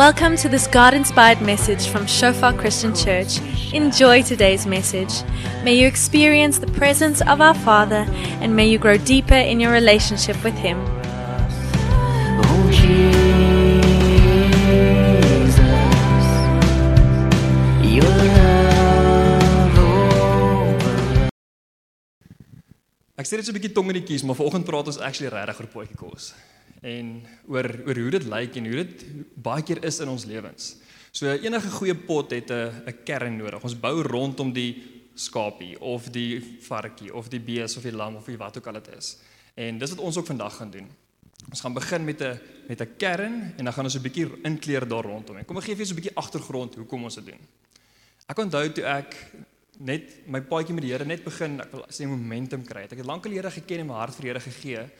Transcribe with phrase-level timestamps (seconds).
[0.00, 3.38] Welcome to this God inspired message from Shofar Christian Church.
[3.74, 5.12] Enjoy today's message.
[5.62, 8.06] May you experience the presence of our Father
[8.40, 10.78] and may you grow deeper in your relationship with Him.
[12.48, 13.04] Oh Jesus,
[17.84, 21.28] your love over
[23.18, 25.28] Ek sê dit so 'n bietjie tong in die kies, maar vanoggend praat ons actually
[25.28, 26.32] regtig oor potjie kos.
[26.80, 30.76] En oor oor hoe dit lyk en hoe dit baie keer is in ons lewens.
[31.12, 33.62] So enige goeie pot het 'n 'n kern nodig.
[33.62, 34.82] Ons bou rondom die
[35.14, 38.88] skapie of die varkie of die bees of die lam of wat ook al dit
[38.96, 39.18] is.
[39.54, 40.88] En dis wat ons ook vandag gaan doen.
[41.48, 44.88] Ons gaan begin met 'n met 'n kern en dan gaan ons 'n bietjie inkleer
[44.88, 45.36] daar rondom.
[45.36, 47.40] En kom ek gee vir julle so 'n bietjie agtergrond hoekom ons dit doen.
[48.26, 49.16] Ek onthou toe ek
[49.78, 52.82] net my paadjie met die Here net begin, ek wil sê momentum kry.
[52.82, 54.90] Ek het lank al die Here geken en my hart vir die Here gegee.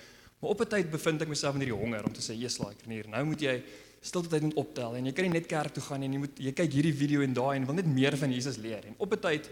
[0.40, 2.84] Maar op 'n tyd bevind ek myself in hierdie honger om te sê, "Jesus, like
[2.88, 3.62] hier, nou moet jy
[4.00, 6.38] stilte tyd moet optel en jy kan nie net kerk toe gaan en jy moet
[6.38, 9.12] jy kyk hierdie video en daai en wil net meer van Jesus leer." En op
[9.12, 9.48] 'n tyd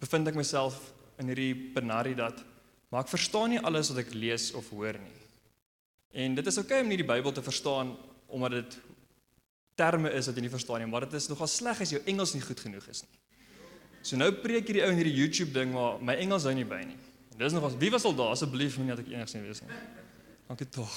[0.00, 2.44] bevind ek myself in hierdie penarie dat
[2.90, 5.20] maar ek verstaan nie alles wat ek lees of hoor nie.
[6.12, 7.96] En dit is oukei okay om nie die Bybel te verstaan
[8.26, 8.78] omdat dit
[9.74, 12.34] terme is wat jy nie verstaan nie, maar dit is nogal sleg as jou Engels
[12.34, 13.18] nie goed genoeg is nie.
[14.02, 16.82] So nou preek hierdie ou in hierdie YouTube ding maar my Engels hou nie by
[16.82, 16.98] nie.
[17.32, 19.62] En dis nog was wie was al daar asseblief moenie dat ek enigs nie weet
[19.62, 19.80] nie.
[20.50, 20.94] Dankie tog.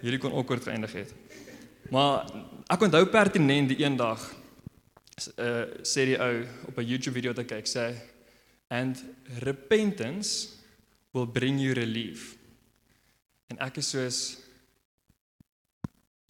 [0.00, 1.10] Hierdie kon awkward geëindig het.
[1.92, 2.22] Maar
[2.72, 4.22] ek onthou pertinent die een dag
[5.36, 7.92] uh sê die ou op 'n YouTube video wat ek kyk sê
[8.72, 9.04] and
[9.44, 10.48] repentance
[11.12, 12.38] will bring you relief.
[13.52, 14.38] En ek is soos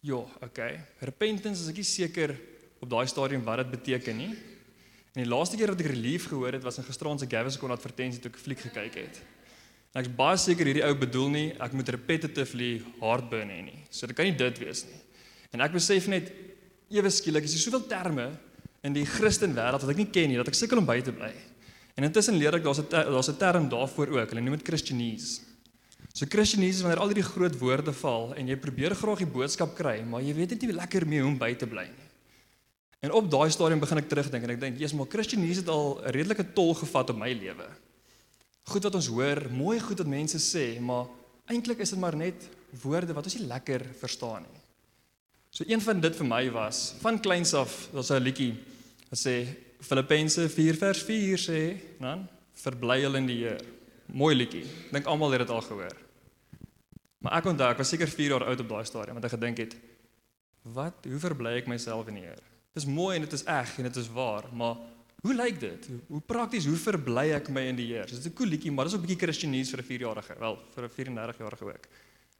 [0.03, 0.83] Ja, okay.
[0.99, 2.35] Repentance is ek nie seker
[2.83, 4.35] op daai stadium wat dit beteken nie.
[5.15, 8.19] En die laaste keer wat ek relief gehoor het was in gisteraand se Gaviscon advertensie
[8.19, 9.23] toe ek 'n fliek gekyk het.
[9.93, 13.79] En ek's baie seker hierdie ou bedoel nie ek moet repetitively heartburn hê nie.
[13.93, 14.99] So dit kan nie dit wees nie.
[15.53, 16.31] En ek besef net
[16.89, 18.25] ewe skielik is daar soveel terme
[18.83, 21.13] in die Christen wêreld wat ek nie ken nie dat ek sukkel om by te
[21.13, 21.29] bly.
[21.93, 24.29] En intussen leer ek daar's 'n daar's 'n term daarvoor ook.
[24.29, 25.41] Hulle noem dit Christianese.
[26.13, 29.75] So Christianese is wanneer al hierdie groot woorde val en jy probeer graag die boodskap
[29.75, 32.09] kry, maar jy weet net nie lekker mee hoe om by te bly nie.
[33.01, 36.01] En op daai stadium begin ek terugdink en ek dink, "Jesus, maar Christianese het al
[36.01, 37.67] 'n redelike tol gevat op my lewe."
[38.63, 41.09] Goed wat ons hoor, mooi goed wat mense sê, maar
[41.51, 42.47] eintlik is dit maar net
[42.83, 44.61] woorde wat ons nie lekker verstaan nie.
[45.53, 48.53] So een van dit vir my was van kleins af, daar's 'n liedjie
[49.09, 49.45] wat sê
[49.79, 53.59] Filippense 4 vers 4 sê, dan verbly hulle in die Here.
[54.07, 54.65] Mooi liedjie.
[54.91, 55.97] Dink almal het dit al gehoor.
[57.19, 59.57] Maar ek onthou, ek was seker 4 jaar oud op daai stadium want ek gedink
[59.57, 59.75] het
[60.63, 62.41] wat, hoe verbly ek myself in die Here?
[62.73, 64.77] Dis mooi en dit is eg en dit is waar, maar
[65.23, 65.89] hoe lyk dit?
[66.07, 68.05] Hoe, prakties, hoe verbly ek my in die Here?
[68.05, 70.83] Dis 'n cool liedjie, maar dis ook 'n bietjie Christianese vir 'n 4-jarige, wel, vir
[70.83, 71.85] 'n 34-jarige ook.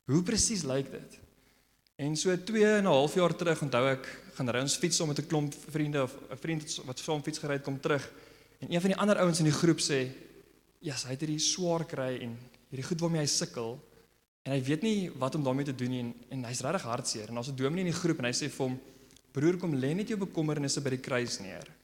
[0.05, 1.19] Hoe presies lyk dit?
[1.95, 5.07] En so 2 en 'n half jaar terug onthou ek gaan ry ons fiets saam
[5.07, 8.11] met 'n klomp vriende of 'n vriend wat saam fiets gery het kom terug.
[8.59, 10.09] En een van die ander ouens in die groep sê,
[10.79, 12.37] "Ja, yes, hy het hierdie swaar kry en
[12.69, 13.79] hierdie goed waarmee hy sukkel
[14.43, 17.27] en hy weet nie wat om daarmee te doen nie en, en hy's regtig hartseer."
[17.27, 18.79] En daar's 'n dominee in die groep en hy sê vir hom,
[19.31, 21.82] "Broer, kom lê net jou bekommernisse by die kruis neer."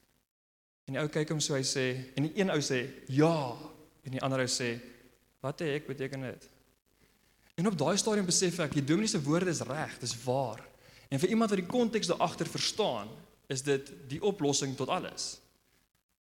[0.90, 1.86] En die ou kyk hom so hy sê
[2.18, 3.54] en die een ou sê, "Ja."
[4.04, 4.80] En die ander ou sê,
[5.40, 6.50] "Wat het ek beteken dit?"
[7.56, 10.66] En op daai stadium besef ek, die dominee se woorde is reg, dis waar.
[11.10, 13.08] En vir iemand wat die konteks daar agter verstaan,
[13.48, 15.40] is dit die oplossing tot alles.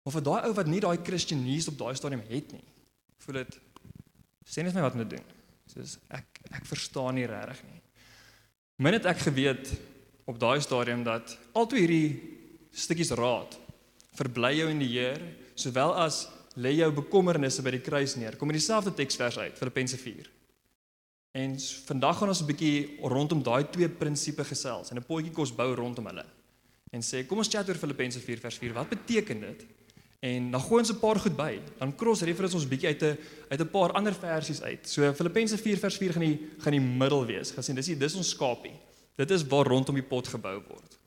[0.02, 2.64] Maar vir daai ou wat nie daai Christianese op daai stadium het nie,
[3.18, 3.58] voel dit
[4.46, 5.24] sê net my wat te doen.
[5.66, 7.82] Soos ek ek verstaan nie regtig nie.
[8.76, 9.72] Min het ek geweet
[10.24, 12.22] op daai stadium dat altoe hierdie
[12.70, 13.65] stukkies raad
[14.16, 18.36] verbly jou in die Here, sowel as lê jou bekommernisse by die kruis neer.
[18.36, 20.30] Kom in dieselfde teksvers uit, Filippense 4.
[21.36, 25.52] En vandag gaan ons 'n bietjie rondom daai twee prinsipe gesels en 'n potjie kos
[25.52, 26.24] bou rondom hulle.
[26.92, 28.72] En sê, kom ons chat oor Filippense 4 vers 4.
[28.72, 29.66] Wat beteken dit?
[30.20, 31.60] En dan gooi ons 'n paar goed by.
[31.78, 34.88] Dan cross reference ons bietjie uit 'n uit 'n paar ander versies uit.
[34.88, 37.50] So Filippense 4 vers 4 gaan die gaan die middel wees.
[37.50, 38.72] Gaan sien, dis die, dis ons skapie.
[39.16, 40.98] Dit is waar rondom die pot gebou word.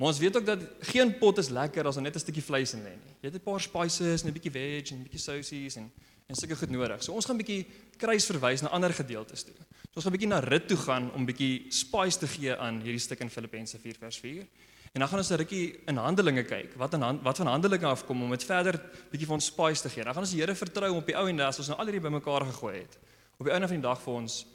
[0.00, 2.72] Maar ons weet ook dat geen pot is lekker as daar net 'n stukkie vleis
[2.72, 3.12] in lê nie.
[3.20, 5.92] Jy het 'n paar spices en 'n bietjie veg en 'n bietjie sousies en
[6.30, 7.02] en sulke goed nodig.
[7.02, 7.66] So ons gaan bietjie
[7.98, 9.54] kruis verwys na ander gedeeltes toe.
[9.90, 13.02] So ons gaan bietjie na rit toe gaan om bietjie spice te gee aan hierdie
[13.02, 14.46] stuk in Filippense 4 vers 4.
[14.92, 16.74] En dan gaan ons 'n rukkie in Handelinge kyk.
[16.76, 18.80] Wat in hand, wat van Handelinge afkom om dit verder
[19.10, 20.04] bietjie vir ons spice te gee.
[20.04, 21.86] Dan gaan ons die Here vertrou om op die ou en as ons nou al
[21.86, 22.98] hierdie bymekaar gegooi het.
[23.38, 24.46] Op die einde van die dag vir ons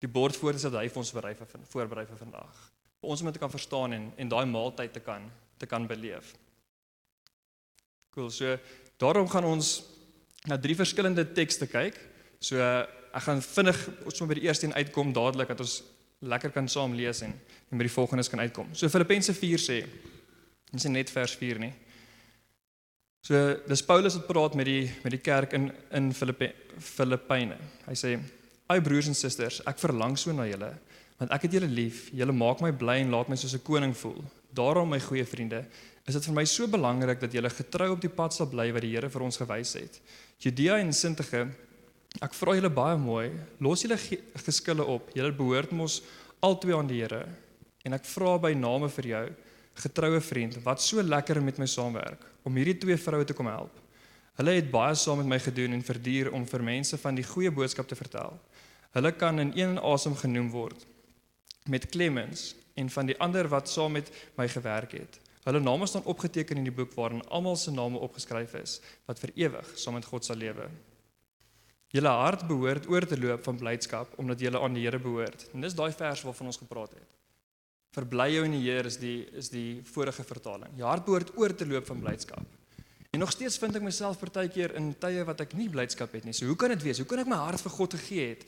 [0.00, 2.71] die bord voor te sit hy vir ons berei vir voorberei vir vandag.
[3.02, 5.26] Vir ons om dit te kan verstaan en en daai maaltyd te kan
[5.58, 6.32] te kan beleef.
[8.14, 8.30] Cool.
[8.30, 8.56] So
[8.98, 9.82] daarom gaan ons
[10.46, 11.98] na drie verskillende tekste kyk.
[12.42, 15.80] So ek gaan vinnig ons moet by die eerste een uitkom dadelik dat ons
[16.22, 17.34] lekker kan saam lees en,
[17.70, 18.70] en by die volgendes kan uitkom.
[18.78, 19.78] So Filippense 4 sê,
[20.70, 21.72] dis net vers 4 nie.
[23.22, 23.38] So
[23.68, 27.58] dis Paulus wat praat met die met die kerk in in Filippe Filippyne.
[27.86, 28.16] Hy sê:
[28.66, 30.72] "Ai broers en susters, ek verlang so na julle,
[31.18, 32.08] want ek het julle lief.
[32.16, 34.22] Julle maak my bly en laat my soos 'n koning voel.
[34.52, 35.64] Daarom my goeie vriende,
[36.06, 38.82] is dit vir my so belangrik dat julle getrou op die pad sal bly wat
[38.82, 40.00] die Here vir ons gewys het.
[40.40, 41.48] Judea en Sintige,
[42.20, 43.30] ek vra julle baie mooi,
[43.60, 45.10] los julle ge geskille op.
[45.14, 46.02] Julle behoort mos
[46.40, 47.26] albei aan die Here.
[47.84, 49.28] En ek vra by name vir jou,
[49.74, 53.72] getroue vriend, wat so lekker met my saamwerk om hierdie twee vroue te kom help.
[54.36, 57.50] Hulle het baie saam met my gedoen en verduur om vir mense van die goeie
[57.50, 58.38] boodskap te vertel.
[58.92, 60.86] Hulle kan in een asem genoem word
[61.68, 65.18] met Clemens en van die ander wat saam met my gewerk het.
[65.42, 69.32] Hulle name staan opgeteken in die boek waarin almal se name opgeskryf is wat vir
[69.34, 70.68] ewig saam met God sal lewe.
[71.92, 75.48] Julle hart behoort oor te loop van blydskap omdat julle aan die Here behoort.
[75.52, 77.10] En dis daai vers waarvan ons gepraat het.
[77.92, 80.72] Verbly jou in die Here is die is die vorige vertaling.
[80.78, 82.46] Jou hart behoort oor te loop van blydskap.
[83.12, 86.32] En nog steeds vind ek myself partykeer in tye wat ek nie blydskap het nie.
[86.32, 87.02] So hoe kan dit wees?
[87.02, 88.46] Hoe kan ek my hart vir God gegee het?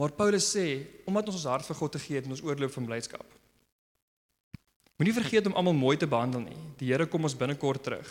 [0.00, 2.86] Maar Paulus sê, omdat ons ons hart vir God gegee het, moet ons oorloop van
[2.88, 3.26] blydskap.
[4.98, 6.60] Moenie vergeet om almal mooi te behandel nie.
[6.78, 8.10] Die Here kom ons binnekort terug.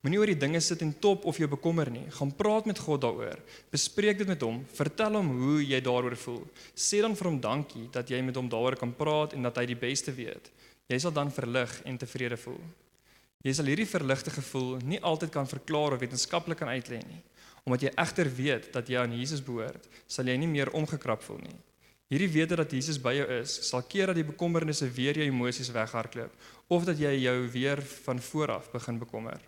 [0.00, 2.06] Moenie oor die dinge sit en top of jou bekommer nie.
[2.16, 3.40] Gaan praat met God daaroor.
[3.70, 4.62] Bespreek dit met hom.
[4.78, 6.44] Vertel hom hoe jy daaroor voel.
[6.72, 9.66] Sê dan vir hom dankie dat jy met hom daaroor kan praat en dat hy
[9.70, 10.48] die beste weet.
[10.90, 12.62] Jy sal dan verlig en tevrede voel.
[13.44, 17.20] Jy sal hierdie verligte gevoel nie altyd kan verklaar of wetenskaplik kan uitlei nie.
[17.64, 21.42] Omdat jy egter weet dat jy aan Jesus behoort, sal jy nie meer omgekrap voel
[21.44, 21.56] nie.
[22.10, 25.70] Hierdie wete dat Jesus by jou is, sal keer dat die bekommernisse weer jou emosies
[25.70, 26.32] weghardloop
[26.74, 29.38] of dat jy jou weer van vooraf begin bekommer.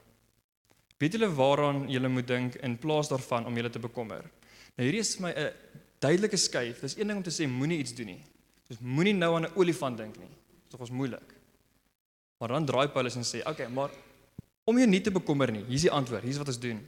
[1.02, 4.28] Weet julle waaraan julle moet dink in plaas daarvan om julle te bekommer?
[4.76, 5.50] Nou hierdie is vir my 'n
[5.98, 6.80] duidelike skuif.
[6.80, 8.22] Dis een ding om te sê moenie iets doen nie.
[8.68, 10.30] Dis moenie nou aan 'n olifant dink nie.
[10.70, 11.34] Dit is moeilik.
[12.38, 13.90] Maar dan draai Paulus en sê, "Oké, okay, maar
[14.64, 15.64] om jou nie te bekommer nie.
[15.66, 16.22] Hier's die antwoord.
[16.22, 16.80] Hier's wat ons doen.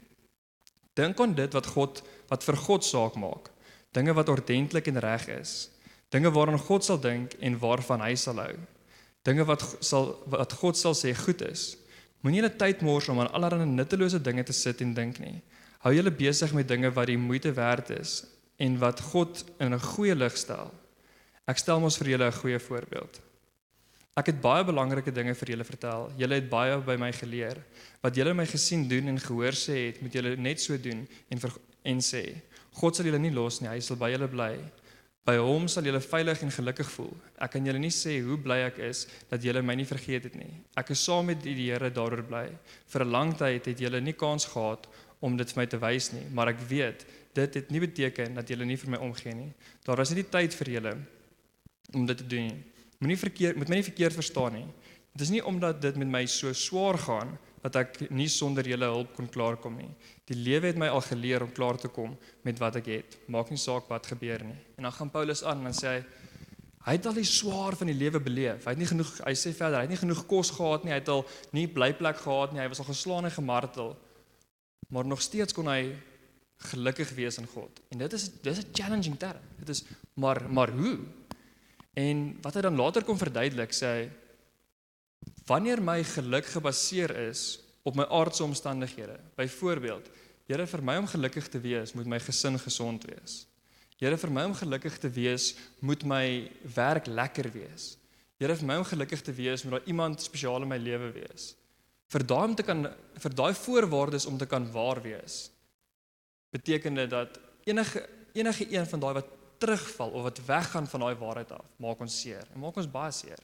[0.94, 3.50] Dink aan dit wat God wat vir God saak maak
[3.94, 5.70] dinge wat ordentlik en reg is,
[6.10, 8.54] dinge waaraan God sal dink en waarvan hy sal hou.
[9.24, 11.74] Dinge wat sal wat God sal sê goed is.
[12.24, 15.38] Moenie julle tyd mors om aan allerlei nuttelose dinge te sit en dink nie.
[15.84, 18.22] Hou julle besig met dinge wat die moeite werd is
[18.58, 20.72] en wat God in 'n goeie lig stel.
[21.46, 23.20] Ek stel mos vir julle 'n goeie voorbeeld.
[24.14, 26.04] Ek het baie belangrike dinge vir julle vertel.
[26.20, 27.58] Julle het baie by my geleer.
[28.02, 31.00] Wat julle my gesien doen en gehoor sê het, moet julle net so doen
[31.34, 32.22] en ver, en sê.
[32.78, 34.52] God sal julle nie los nie, hy sal by julle bly.
[35.26, 37.10] By hom sal julle veilig en gelukkig voel.
[37.42, 40.36] Ek kan julle nie sê hoe bly ek is dat julle my nie vergeet het
[40.38, 40.52] nie.
[40.78, 42.44] Ek is saam met die Here daaroor bly.
[42.92, 44.86] Vir 'n lang tyd het julle nie kans gehad
[45.20, 48.46] om dit vir my te wys nie, maar ek weet dit het nie beteken dat
[48.48, 49.52] julle nie vir my omgee nie.
[49.84, 50.98] Daar was nie die tyd vir julle
[51.94, 52.73] om dit te doen nie.
[53.04, 54.68] Moenie verkeerd moet my nie verkeerd verstaan nie.
[55.12, 57.34] Dit is nie omdat dit met my so swaar gaan
[57.64, 59.90] dat ek nie sonder julle hulp kon klaarkom nie.
[60.28, 62.14] Die lewe het my al geleer om klaar te kom
[62.48, 63.18] met wat ek het.
[63.28, 64.56] Maak nie saak wat gebeur nie.
[64.80, 65.98] En dan gaan Paulus aan en sê hy
[66.84, 68.64] hy het al die swaar van die lewe beleef.
[68.64, 70.92] Hy het nie genoeg hy sê verder, hy het nie genoeg kos gehad nie.
[70.92, 71.24] Hy het al
[71.56, 72.60] nie blyplek gehad nie.
[72.64, 73.94] Hy was al geslaan en gemartel.
[74.92, 75.92] Maar nog steeds kon hy
[76.72, 77.80] gelukkig wees in God.
[77.92, 79.40] En dit is dis 'n challenging term.
[79.60, 79.84] Dit is
[80.14, 80.98] maar maar hoe?
[81.94, 84.04] En wat hy dan later kom verduidelik, sê hy
[85.48, 89.18] Wanneer my geluk gebaseer is op my aardse omstandighede.
[89.36, 90.08] Byvoorbeeld,
[90.44, 93.44] Here vir my om gelukkig te wees, moet my gesin gesond wees.
[93.96, 97.94] Here vir my om gelukkig te wees, moet my werk lekker wees.
[98.42, 101.54] Here vir my om gelukkig te wees, moet daar iemand spesiaal in my lewe wees.
[102.12, 102.84] Vir daai om te kan
[103.22, 105.46] vir daai voorwaardes om te kan waar wees.
[106.52, 111.14] Beteken dit dat enige enige een van daai wat terugval of wat weggaan van daai
[111.20, 113.40] waarheid af, maak ons seer en maak ons baie seer.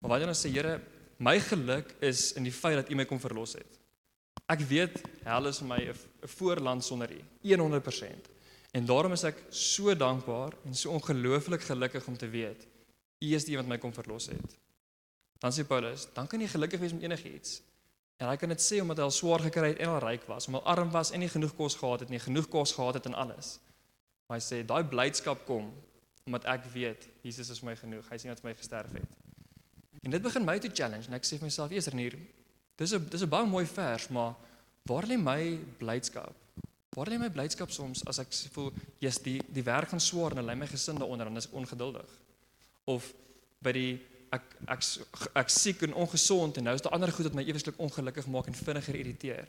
[0.00, 0.80] Maar wanneer ons sê Here,
[1.18, 3.78] my geluk is in die feit dat U my kom verlos het.
[4.50, 8.28] Ek weet hel is vir my 'n voorland sonder U, 100%.
[8.72, 12.66] En daarom is ek so dankbaar en so ongelooflik gelukkig om te weet
[13.22, 14.58] U is die een wat my kom verlos het.
[15.38, 17.62] Dan sê Paulus, dan kan jy gelukkig wees met enigiets.
[18.16, 20.46] En hy kan dit sê omdat hy al swaar gekry het en al ryk was,
[20.46, 23.06] omdat hy arm was en nie genoeg kos gehad het nie, genoeg kos gehad het
[23.10, 23.58] en alles.
[24.32, 25.66] Maar hy sê daai blydskap kom
[26.24, 28.06] omdat ek weet Jesus is my genoeg.
[28.08, 29.18] Hy sien dat hy my gesterf het.
[30.06, 32.16] En dit begin my te challenge en ek sê vir myself, "Jesus, hier.
[32.78, 34.34] Dis 'n dis 'n baie mooi vers, maar
[34.88, 36.32] waar lê my blydskap?
[36.96, 40.46] Waar lê my blydskap soms as ek voel, "Jesus, die die werk gaan swaar en
[40.46, 42.08] lê my gesin daaronder en is ek ongeduldig."
[42.86, 43.12] Of
[43.60, 44.00] by die
[44.32, 44.82] ek ek
[45.34, 48.46] ek siek en ongesond en nou is daar ander goed wat my eweslik ongelukkig maak
[48.46, 49.48] en vinniger irriteer.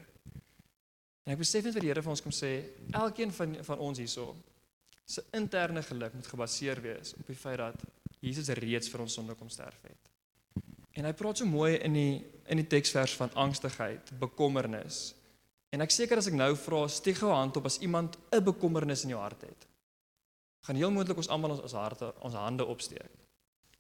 [1.24, 3.98] En ek besef net wat die Here vir ons kom sê, elkeen van van ons
[3.98, 4.36] hierso
[5.06, 7.84] se interne geluk moet gebaseer wees op die feit dat
[8.24, 10.12] Jesus reeds vir ons sonde kom sterf het.
[10.94, 12.14] En hy praat so mooi in die
[12.52, 15.14] in die teksvers van angstigheid, bekommernis.
[15.72, 19.04] En ek seker as ek nou vra, steek gou hand op as iemand 'n bekommernis
[19.04, 19.68] in jou hart het.
[20.68, 23.12] Gaan heel moontlik ons almal ons, ons harte ons hande opsteek.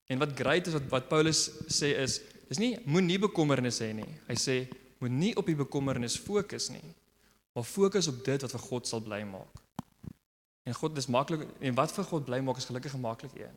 [0.08, 4.10] En wat great is wat wat Paulus sê is, dis nie moenie bekommernis hê nie.
[4.28, 4.68] Hy sê
[5.00, 6.96] moenie op die bekommernis fokus nie,
[7.54, 9.63] maar fokus op dit wat vir God sal bly maak.
[10.64, 13.56] En God dis maklik en wat vir God bly maak is gelukkig maklik een.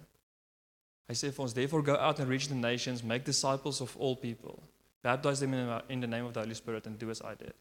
[1.07, 4.17] Hy sê vir ons therefore go out and reach the nations, make disciples of all
[4.17, 4.59] people.
[5.07, 7.55] Baptize them in, in the name of the Holy Spirit and do as I did.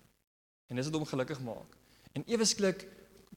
[0.67, 1.77] En dis dit om gelukkig maak.
[2.17, 2.87] En ewesklik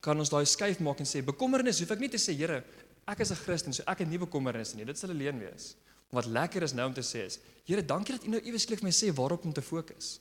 [0.01, 2.63] kan ons daai skuif maak en sê bekommernis, hoef ek nie te sê Here,
[3.05, 4.85] ek is 'n Christen, so ek het nie bekommernis nie.
[4.85, 5.77] Dit sal alleen wees.
[6.11, 8.89] Wat lekker is nou om te sê is, Here, dankie dat U nou ewesklik vir
[8.89, 10.21] my sê waarop om te fokus.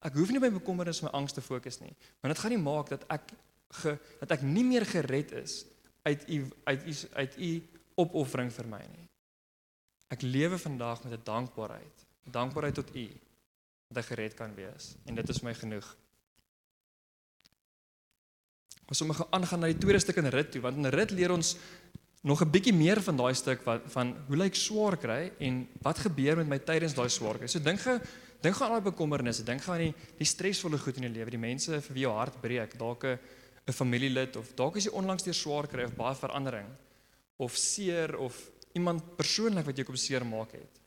[0.00, 2.62] Ek hoef nie my bekommernis of my angs te fokus nie, want dit gaan nie
[2.62, 3.32] maak dat ek
[3.82, 5.64] ge, dat ek nie meer gered is
[6.04, 7.50] uit U uit U uit U
[7.94, 9.08] opoffering vir my nie.
[10.14, 13.08] Ek lewe vandag met 'n dankbaarheid, dankbaarheid tot U
[13.88, 15.96] dat ek gered kan wees en dit is my genoeg.
[18.88, 21.56] Ons moet aangaan na die tweede stuk in rit toe want in rit leer ons
[22.24, 25.98] nog 'n bietjie meer van daai stuk wat van hoe lyk swaar kry en wat
[25.98, 27.46] gebeur met my tydens daai swaar kry.
[27.46, 28.00] So dink ge
[28.40, 31.30] dink gaan aan daai bekommernisse, dink gaan aan die die stresvolle goed in jou lewe,
[31.30, 33.18] die mense vir wie jou hart breek, dalk 'n
[33.66, 36.68] 'n familielid of dalk is jy onlangs deur swaar kry of baie verandering
[37.36, 38.36] of seer of
[38.74, 40.80] iemand persoonlik wat jou kom seer maak het.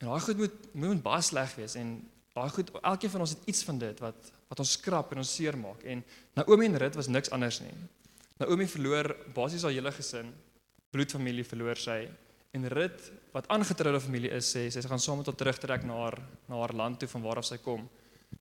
[0.00, 1.98] En daai goed moet moet baie sleg wees en
[2.36, 5.34] daai goed elkeen van ons het iets van dit wat wat ons skrap en ons
[5.38, 6.02] seer maak en
[6.38, 7.74] Naomi en Rut was niks anders nie.
[8.38, 10.28] Naomi verloor basies haar hele gesin,
[10.92, 12.02] bloedfamilie verloor sy
[12.56, 16.18] en Rut wat aangetroude familie is sê sy gaan saam met haar terugtrek na haar
[16.48, 17.88] na haar land toe van waar af sy kom.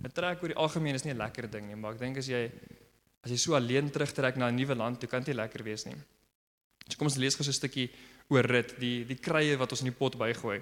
[0.03, 2.27] 'n Trek oor die algemeen is nie 'n lekker ding nie, maar ek dink as
[2.27, 2.51] jy
[3.25, 5.97] as jy so alleen terugtrek na 'n nuwe land, toe kan dit lekker wees nie.
[6.87, 7.89] So kom ons lees gou so 'n stukkie
[8.29, 10.61] oor Rut, die die krye wat ons in die pot bygooi.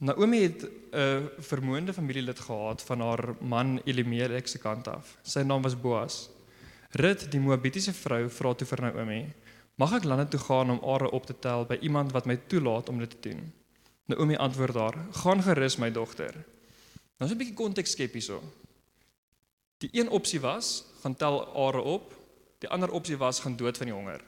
[0.00, 5.18] Naomi het 'n vermoënde familielid gehad van haar man Elimelek se kant af.
[5.22, 6.30] Sy naam was Boas.
[6.92, 9.32] Rut, die Moabitiese vrou, vra toe vir Naomi:
[9.76, 12.88] "Mag ek lande toe gaan om are op te tel by iemand wat my toelaat
[12.88, 13.52] om dit te doen?"
[14.06, 16.32] Naomi antwoord haar: "Gaan gerus, my dogter."
[17.18, 18.42] Nou is 'n bietjie konteks skep hierso.
[19.78, 22.14] Die een opsie was: gaan tel are op.
[22.58, 24.24] Die ander opsie was: gaan dood van die honger.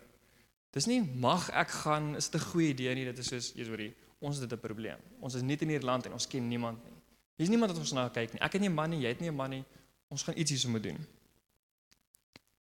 [0.71, 3.69] Dis nie mag ek gaan is dit 'n goeie idee nie, dit is soos jy's
[3.69, 4.99] hoorie ons het 'n probleem.
[5.21, 6.99] Ons is nie in hierdie land en ons ken niemand nie.
[7.37, 8.41] Hier's niemand wat ons na kyk nie.
[8.41, 9.65] Ek het nie 'n man nie, jy het nie 'n man nie.
[10.09, 11.07] Ons gaan iets hierso moet doen.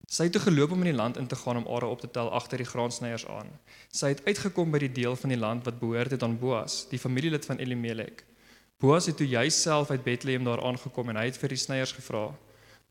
[0.07, 2.31] Sy het geloop om in die land in te gaan om are op te tel
[2.31, 3.49] agter die graansnyers aan.
[3.91, 6.99] Sy het uitgekom by die deel van die land wat behoort het aan Boas, die
[6.99, 8.25] familielid van Elimelek.
[8.79, 12.35] Boas het toe jouself uit Bethlehem daar aangekom en hy het vir die snyers gevra: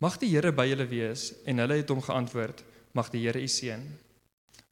[0.02, 3.48] "Mag die Here by julle wees?" En hulle het hom geantwoord: "Mag die Here u
[3.48, 3.82] seën."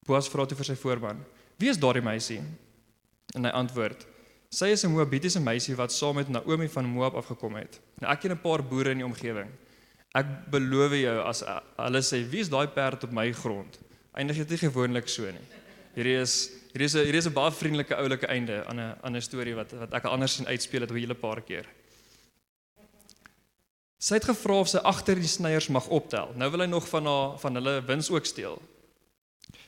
[0.06, 1.24] Boas vra toe vir sy voorman:
[1.58, 2.42] "Wie is daardie meisie?"
[3.36, 4.08] En hy antwoord:
[4.50, 7.80] Sy is 'n Moabitiese meisie wat saam met Naomi van Moab afgekom het.
[8.02, 9.50] Nou ek ken 'n paar boere in die omgewing.
[10.16, 11.44] Ek beloof jou as
[11.78, 13.78] hulle sê wie is daai perd op my grond?
[14.16, 15.46] Eindig dit nie gewoonlik so nie.
[15.94, 19.16] Hierdie is hierdie is 'n hierdie is 'n baie vriendelike oulike einde aan 'n aan
[19.16, 21.66] 'n storie wat wat ek anders sien uitspeel het 'n hele paar keer.
[24.00, 26.32] Sy het gevra of sy agter die sneiers mag optel.
[26.40, 28.56] Nou wil hy nog van haar van hulle wins ook steel.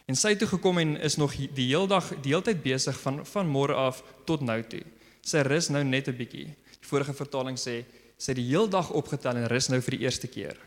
[0.07, 3.51] En sy het toe gekom en is nog die heeldag die heeltyd besig van van
[3.51, 4.83] môre af tot nou toe.
[5.21, 6.47] Sy rus nou net 'n bietjie.
[6.79, 7.83] Die vorige vertaling sê
[8.17, 10.57] sy het die heeldag opgetel en rus nou vir die eerste keer.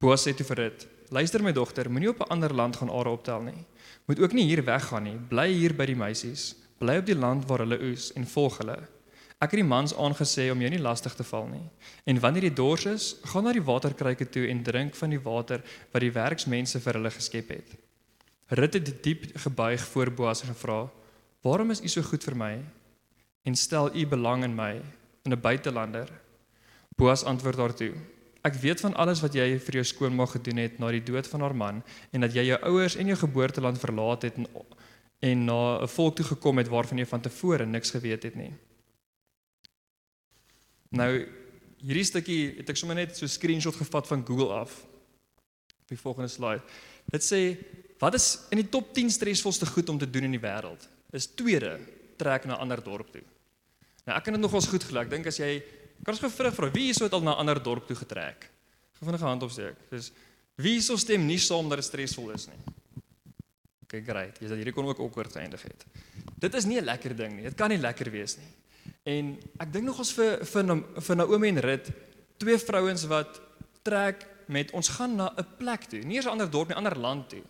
[0.00, 3.10] Boas sê toe vir dit: "Luister my dogter, moenie op 'n ander land gaan are
[3.10, 3.64] optel nie.
[4.06, 5.18] Moet ook nie hier weggaan nie.
[5.28, 6.54] Bly hier by die meisies.
[6.78, 8.93] Bly op die land waar hulle oes en volg hulle.
[9.44, 11.64] Ek het die mans aangesê om jou nie lastig te val nie.
[12.08, 15.60] En wanneer jy dors is, gaan na die waterkruike toe en drink van die water
[15.92, 17.74] wat die werksmense vir hulle geskep het.
[18.56, 20.88] Rut het diep gebuig voor Boas en gevra:
[21.44, 22.54] "Waarom is u so goed vir my
[23.44, 24.80] en stel u belang in my,
[25.24, 26.08] in 'n buitelander?"
[26.96, 27.92] Boas antwoord daartoe:
[28.42, 31.40] "Ek weet van alles wat jy vir jou skoonma gedoen het na die dood van
[31.40, 31.82] haar man
[32.12, 34.46] en dat jy jou ouers en jou geboorteland verlaat het en
[35.20, 38.54] en na 'n volk toe gekom het waarvan jy van tevore niks geweet het nie."
[40.94, 41.10] Nou
[41.84, 44.72] hierdie stukkie het ek sommer net so 'n screenshot gevat van Google af.
[45.82, 46.62] Op die volgende slide.
[47.10, 47.58] Dit sê
[47.98, 50.88] wat is in die top 10 stresvolste goed om te doen in die wêreld?
[51.12, 51.80] Is tweede
[52.16, 53.22] trek na 'n ander dorp toe.
[54.06, 55.04] Nou ek kan dit nogals goed gelyk.
[55.04, 55.62] Ek dink as jy
[56.04, 58.50] kan ons gevra vra wie hierso het al na 'n ander dorp toe getrek?
[58.98, 59.76] Gevinnige hand opsteek.
[59.90, 60.12] Dis
[60.56, 62.58] wie hierso stem nie saam dat dit stresvol is nie.
[63.82, 64.38] Okay, great.
[64.40, 65.84] Jy sê hierdie kon ook awkward geëindig het.
[66.38, 67.42] Dit is nie 'n lekker ding nie.
[67.42, 68.63] Dit kan nie lekker wees nie.
[69.04, 70.70] En ek dink nog ons vir vir
[71.06, 71.90] vir Naomi en Rut,
[72.40, 73.40] twee vrouens wat
[73.84, 76.98] trek met ons gaan na 'n plek toe, nie 'n ander dorp nie, 'n ander
[76.98, 77.42] land toe.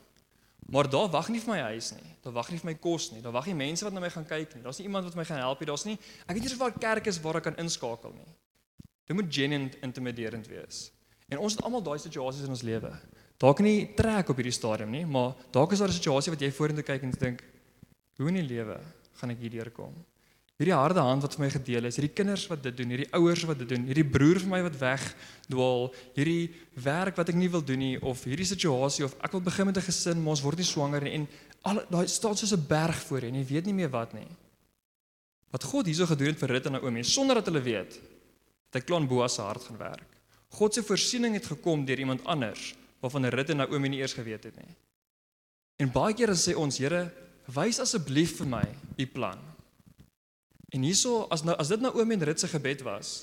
[0.71, 2.17] Maar daar wag nie vir my huis nie.
[2.23, 3.21] Daar wag nie vir my kos nie.
[3.21, 4.63] Daar wag nie mense wat na my gaan kyk nie.
[4.63, 5.67] Daar's nie iemand wat my gaan help nie.
[5.67, 8.35] Daar's nie ek weet nie of daar 'n kerk is waar ek kan inskakel nie.
[9.07, 10.91] Dit moet genuine intimiderend wees.
[11.29, 12.93] En ons het almal daai situasies in ons lewe.
[13.37, 16.51] Dalk nie trek op hierdie stadium nie, maar dalk is daar 'n situasie wat jy
[16.51, 17.45] vorentoe kyk en dink,
[18.17, 18.81] hoe in die lewe
[19.13, 19.95] gaan ek hierdeur kom?
[20.55, 23.43] Hierdie harde hand wat vir my gedeel is, hierdie kinders wat dit doen, hierdie ouers
[23.49, 26.45] wat dit doen, hierdie broer vir my wat wegdwaal, hierdie
[26.85, 29.79] werk wat ek nie wil doen nie of hierdie situasie of ek wil begin met
[29.79, 31.27] 'n gesin, maar ons word nie swanger nie en
[31.67, 34.31] al daai staan soos 'n berg voor jou en jy weet nie meer wat nie.
[35.51, 37.93] Wat God hierso gedoen het vir Rut en Naomi sonder dat hulle weet,
[38.71, 40.11] het hy klaan Boas se hart gaan werk.
[40.51, 44.45] God se voorsiening het gekom deur iemand anders waarvan Rut en Naomi nie eers geweet
[44.45, 44.75] het nie.
[45.79, 47.11] En baie kere sê ons, Here,
[47.47, 48.65] wys asseblief vir my
[48.97, 49.54] u plan.
[50.75, 53.23] En hierso as nou as dit Naomi en Rut se gebed was,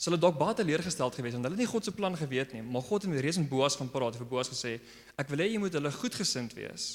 [0.00, 2.62] sal dit dalk baie teleurgesteld gewees want hulle het nie God se plan geweet nie,
[2.64, 4.16] maar God het met reeds met Boas gaan praat.
[4.16, 4.78] Vir Boas gesê,
[5.20, 6.94] ek wil hê jy moet hulle goedgesind wees.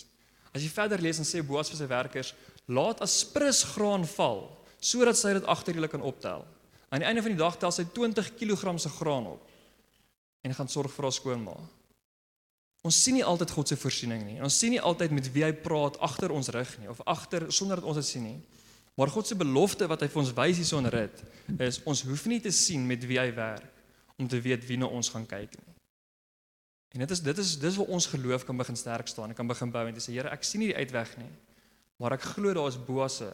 [0.56, 2.34] As jy verder lees en sê Boas vir sy werkers,
[2.66, 4.48] laat asprus graan val
[4.86, 6.44] sodat sy dit agter julle kan optel.
[6.94, 9.54] Aan die einde van die dag tel sy 20 kg se graan op
[10.46, 11.56] en gaan sorg vir haar skoonma.
[12.86, 14.38] Ons sien nie altyd God se voorsiening nie.
[14.46, 17.82] Ons sien nie altyd met wie hy praat agter ons rug nie of agter sonder
[17.82, 18.38] dat ons dit sien nie.
[18.96, 21.24] Maar God se belofte wat hy vir ons wys hier so in rit
[21.60, 23.74] is ons hoef nie te sien met wie hy werk
[24.18, 25.74] om te weet wie na ons gaan kyk nie.
[26.96, 29.34] En dit is dit is dis waar ons geloof kan begin sterk staan.
[29.34, 31.32] Ek kan begin bou en sê Here, ek sien nie die uitweg nie.
[32.00, 33.28] Maar ek glo daar is bosse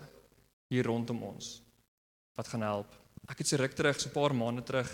[0.71, 1.59] hier rondom ons
[2.39, 2.97] wat gaan help.
[3.29, 4.89] Ek het so ruk terug, so 'n paar maande terug,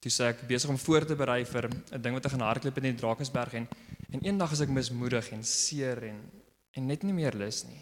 [0.00, 2.76] toe sê ek besig om voor te berei vir 'n ding wat ek gaan hardloop
[2.76, 3.68] in die Drakensberg en
[4.12, 6.20] en eendag as ek mismoedig en seer en
[6.76, 7.80] en net nie meer lus nie.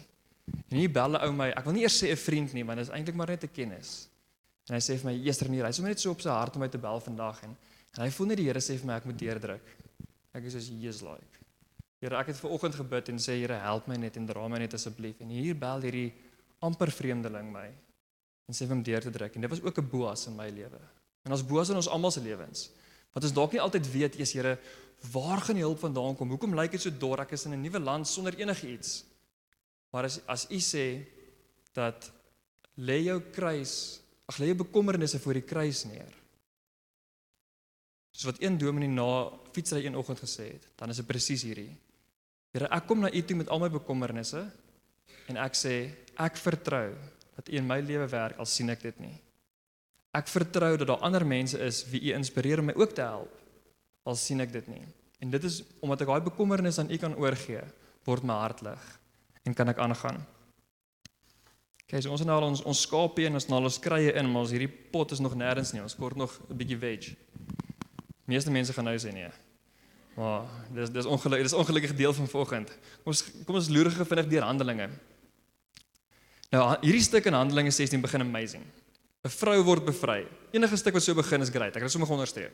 [0.51, 1.49] En hier bel 'n ou my.
[1.49, 3.51] Ek wil nie eers sê 'n vriend nie, want dit is eintlik maar net 'n
[3.53, 4.09] kennis.
[4.69, 6.61] En hy sê vir my, "Eester nie, hy's sommer net so op sy hart om
[6.61, 7.55] my te bel vandag en
[7.97, 9.65] en hy voel net die Here sê vir my ek moet deurdruk."
[10.33, 11.39] Ek is soos Jesus like.
[12.01, 14.57] Here, ek het ver oggend gebid en sê Here, help my net en dra my
[14.57, 15.21] net asseblief.
[15.21, 16.13] En hier bel hierdie
[16.59, 17.69] amper vreemdeling my
[18.47, 20.49] en sê vir hom deur te druk en dit was ook 'n boas in my
[20.49, 20.79] lewe.
[21.23, 22.71] En ons boas in ons almal se lewens.
[23.13, 24.57] Want ons dalk nie altyd weet, eers Here,
[25.11, 26.29] waar gaan die hulp vandaan kom?
[26.29, 27.21] Hoekom lyk dit so dor?
[27.21, 29.05] Ek is in 'n nuwe land sonder enigiets.
[29.93, 31.05] Maar as as u sê
[31.77, 32.09] dat
[32.81, 36.09] lê jou kruis, ag lê jou bekommernisse voor die kruis neer.
[38.13, 41.71] Soos wat een dominee na fietsry een oggend gesê het, dan is dit presies hierdie.
[42.53, 44.41] Here, ek kom na u toe met al my bekommernisse
[45.29, 45.75] en ek sê
[46.21, 46.89] ek vertrou
[47.37, 49.15] dat u in my lewe werk al sien ek dit nie.
[50.13, 53.39] Ek vertrou dat daar ander mense is wie u inspireer om my ook te help
[54.05, 54.83] al sien ek dit nie.
[55.21, 57.61] En dit is omdat ek daai bekommernis aan u kan oorgee,
[58.05, 58.91] word my hart lig
[59.43, 60.25] en kan ek aangaan.
[61.83, 64.13] Okay, so ons het nou al ons ons skapie en ons nou al ons krye
[64.17, 65.81] in, maar ons hierdie pot is nog nêrens nie.
[65.83, 67.15] Ons kort nog 'n bietjie veg.
[68.25, 69.29] Meeste mense gaan nou sê nee.
[70.15, 72.69] Maar dis dis ongelukkig, dis ongelukkige deel van vanoggend.
[73.03, 74.89] Kom ons kom ons loer gou vinnig deur Handelinge.
[76.53, 78.63] Nou hierdie stuk in Handelinge 16 begin amazing.
[79.23, 80.27] 'n Vrou word bevry.
[80.51, 81.75] Enige stuk wat so begin is great.
[81.75, 82.53] Ek het sommer onderstreep.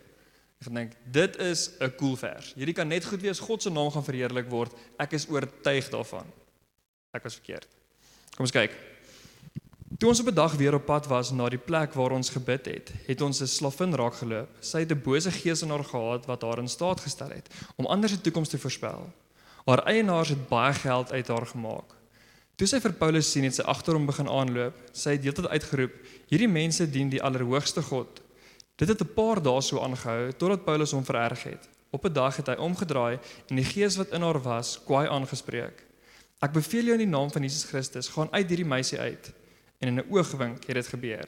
[0.59, 2.53] Ek gedink dit is 'n cool vers.
[2.53, 4.73] Hierdie kan net goed wees God se naam gaan verheerlik word.
[4.97, 6.25] Ek is oortuig daarvan.
[7.11, 7.67] Ek was verkeerd.
[8.35, 8.75] Kom ons kyk.
[9.99, 12.65] Toe ons op 'n dag weer op pad was na die plek waar ons gebid
[12.65, 14.49] het, het ons 'n slavin raakgeloop.
[14.61, 17.85] Sy het 'n bose gees in haar gehad wat haar in staat gestel het om
[17.85, 19.11] ander se toekoms te voorspel.
[19.65, 21.95] Haar eienaars het baie geld uit haar gemaak.
[22.55, 24.75] Toe sy vir Paulus sien, het sy agter hom begin aanloop.
[24.91, 25.91] Sy het heeltyd uitgeroep:
[26.27, 28.21] "Hierdie mense dien die Allerhoogste God."
[28.75, 31.69] Dit het 'n paar dae so aangehou totdat Paulus hom vererg het.
[31.89, 33.19] Op 'n dag het hy omgedraai
[33.49, 35.88] en die gees wat in haar was, kwaai aangespreek.
[36.41, 39.33] "Ek beveel jou in die naam van Jesus Christus, gaan uit hierdie meisie uit."
[39.79, 41.27] En in 'n oogwink het dit gebeur.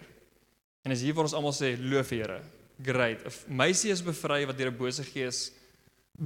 [0.81, 2.41] En as hier waar ons almal sê loof Here.
[2.81, 3.21] Great.
[3.25, 5.51] 'n Meisie is bevry wat deur 'n bose gees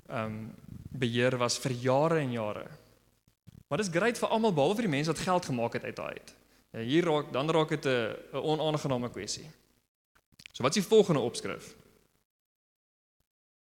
[0.07, 0.53] ehm um,
[0.91, 2.67] beheer was vir jare en jare.
[3.67, 6.17] Maar dis great vir almal behalwe vir die mense wat geld gemaak het uit daai.
[6.71, 9.49] Ja, hier raak dan raak dit 'n 'n onaangename kwessie.
[10.53, 11.75] So wat is die volgende opskrif?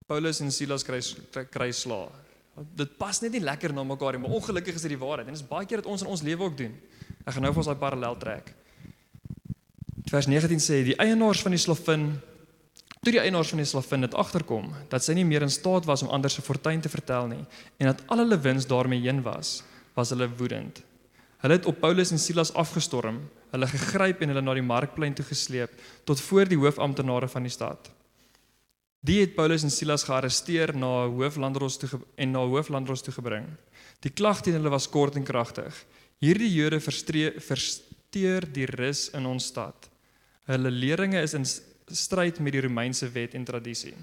[0.07, 1.01] Paulus en Silas kry
[1.51, 2.11] kry sla.
[2.57, 5.35] Dit pas net nie lekker na mekaar nie, maar ongelukkig is dit die waarheid en
[5.35, 6.73] dit is baie keer dat ons in ons lewe ook doen.
[7.27, 8.49] Ek gaan nou vir ons daai parallel trek.
[10.09, 12.09] Vers 19 sê die eienaars van die slavin
[13.03, 16.03] toe die eienaars van die slavin dit agterkom dat sy nie meer in staat was
[16.03, 19.61] om ander se fortuin te vertel nie en dat al hulle wins daarmee heen was,
[19.95, 20.81] was hulle woedend.
[21.43, 23.21] Hulle het op Paulus en Silas afgestorm,
[23.53, 25.75] hulle gegryp en hulle na die markplein toe gesleep
[26.09, 27.91] tot voor die hoofamptenare van die stad.
[29.07, 33.47] Die het Paulus en Silas gearresteer na hooflandros toe en na hooflandros toe gebring.
[34.03, 35.77] Die klag teen hulle was kort en kragtig.
[36.19, 39.91] Hierdie Jode versteur die rus in ons stad.
[40.51, 43.95] Hulle leringe is in stryd met die Romeinse wet en tradisie.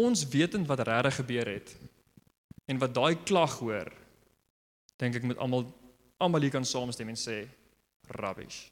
[0.00, 1.74] ons wetend wat regtig gebeur het
[2.70, 3.88] en wat daai klag hoor,
[5.00, 5.66] dink ek moet almal
[6.20, 7.38] almal hier kan saamstem en sê
[8.20, 8.68] rubbish.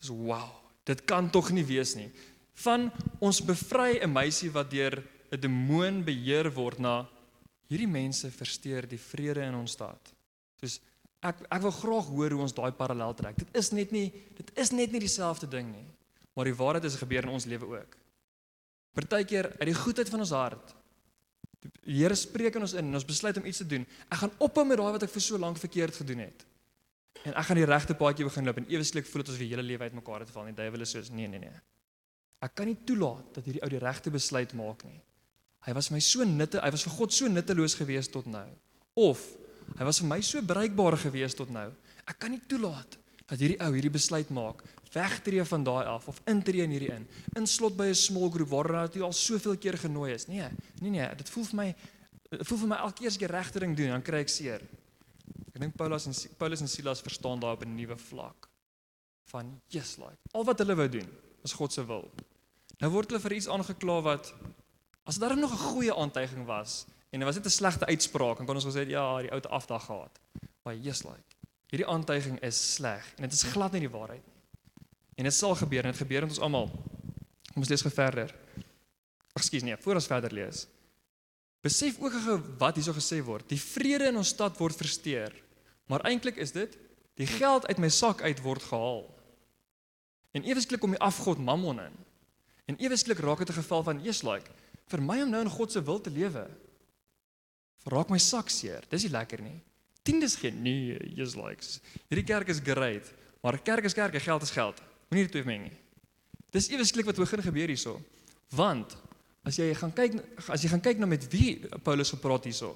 [0.00, 0.48] Dis wow,
[0.86, 2.08] dit kan tog nie wees nie.
[2.62, 2.88] Van
[3.20, 7.06] ons bevry 'n meisie wat deur 'n demoon beheer word na
[7.68, 10.12] hierdie mense versteur die vrede in ons stad.
[10.60, 10.80] Soos
[11.22, 13.36] ek ek wil graag hoor hoe ons daai parallel trek.
[13.36, 15.86] Dit is net nie dit is net nie dieselfde ding nie.
[16.34, 17.96] Maar die waarheid is gebeur in ons lewe ook.
[18.94, 20.74] Partykeer uit die goedheid van ons hart.
[21.60, 23.86] Die Here spreek in ons in en ons besluit om iets te doen.
[24.08, 26.44] Ek gaan ophou met daai wat ek vir so lank verkeerd gedoen het.
[27.24, 29.62] En ek gaan die regte paadjie begin loop en eweslik voel dit ons weer hele
[29.62, 31.56] lewe uitmekaar het val en die duiwel is soos nee nee nee.
[32.44, 35.00] Ek kan nie toelaat dat hierdie ou die regte besluit maak nie.
[35.66, 38.46] Hy was my so nutte, hy was vir God so nutteloos gewees tot nou.
[38.94, 39.24] Of
[39.78, 41.70] hy was vir my so bereikbaar gewees tot nou.
[42.06, 44.62] Ek kan nie toelaat dat hierdie ou hierdie besluit maak,
[44.94, 47.06] wegtreë van daai af of intree in hierdie in.
[47.36, 50.28] Inslot by 'n small groep waar hy al soveel keer genooi is.
[50.28, 50.48] Nee,
[50.80, 51.74] nee nee, dit voel vir my
[52.30, 54.62] voel vir my elke keer as ek die regte ding doen, dan kry ek seer.
[55.56, 58.48] Ek dink Paulus en Paulus en Silas verstaan daar op 'n nuwe vlak
[59.32, 60.20] van yes like.
[60.32, 61.08] Al wat hulle wou doen
[61.44, 62.10] is God se wil.
[62.78, 64.34] Nou word hulle vir iets aangekla wat
[65.04, 68.46] as daar nog 'n goeie aantuiging was en dit was net 'n slegte uitspraak, dan
[68.46, 70.20] kon ons gesê ja, die ou het afdag gehad.
[70.62, 71.32] Maar yes like.
[71.66, 74.42] Hierdie aantuiging is sleg en dit is glad nie die waarheid nie.
[75.14, 76.68] En dit sal gebeur en dit gebeur met ons almal.
[77.52, 78.34] Kom ons lees gou verder.
[79.32, 80.66] Ekskuus nee, voor ons verder lees.
[81.60, 83.48] Besef ook gou wat hierso gesê word.
[83.48, 85.45] Die vrede in ons stad word versteur.
[85.86, 86.78] Maar eintlik is dit
[87.14, 89.06] die geld uit my sak uit word gehaal.
[90.36, 91.94] En eweslik kom die afgod Mammon in.
[92.66, 94.50] En eweslik raak dit 'n geval van Jesus like
[94.86, 96.46] vir my om nou in God se wil te lewe.
[97.84, 98.84] Raak my sak seer.
[98.88, 99.62] Dis nie lekker nie.
[100.02, 101.80] Tiendes gee nee, Jesus likes.
[102.08, 104.82] Hierdie kerk is great, maar kerk is kerk, geld is geld.
[105.08, 105.78] Moenie dit twee meng nie.
[106.50, 108.00] Dis eweslik wat begin gebeur hierso.
[108.54, 108.96] Want
[109.46, 110.18] as jy gaan kyk
[110.48, 112.74] as jy gaan kyk na met wie Paulus gepraat hierso,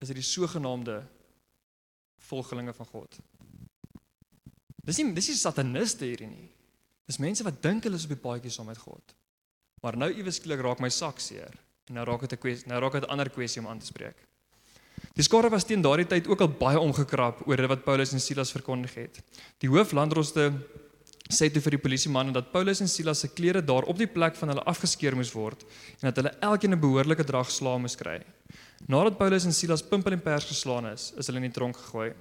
[0.00, 1.02] is dit die sogenaamde
[2.28, 3.18] volgelinge van God.
[4.86, 6.48] Dis nie dis is sataniste hierdie nie.
[7.06, 9.14] Dis mense wat dink hulle is op die paadjie saam met God.
[9.82, 11.54] Maar nou eweslik raak my sak seer.
[11.86, 13.86] En nou raak dit 'n kwessie, nou raak dit 'n ander kwessie om aan te
[13.86, 14.16] spreek.
[15.14, 18.52] Die skare was teen daardie tyd ook al baie omgekrap oor wat Paulus en Silas
[18.52, 19.22] verkondig het.
[19.58, 20.52] Die hooflandroste
[21.32, 24.36] sê toe vir die polisiemanne dat Paulus en Silas se klere daar op die plek
[24.36, 25.64] van hulle afgeskeer moes word
[26.00, 28.20] en dat hulle elkeen 'n behoorlike drag slaag moes kry.
[28.84, 32.12] Nadat Paulus en Silas pimpel en pers geslaan is, is hulle in die tronk gegooi.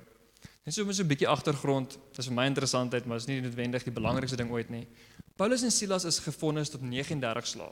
[0.66, 3.84] Net so met so 'n bietjie agtergrond, dis vir my interessantheid, maar is nie noodwendig
[3.84, 4.88] die belangrikste ding ooit nie.
[5.36, 7.72] Paulus en Silas is gefonnis tot 39 slae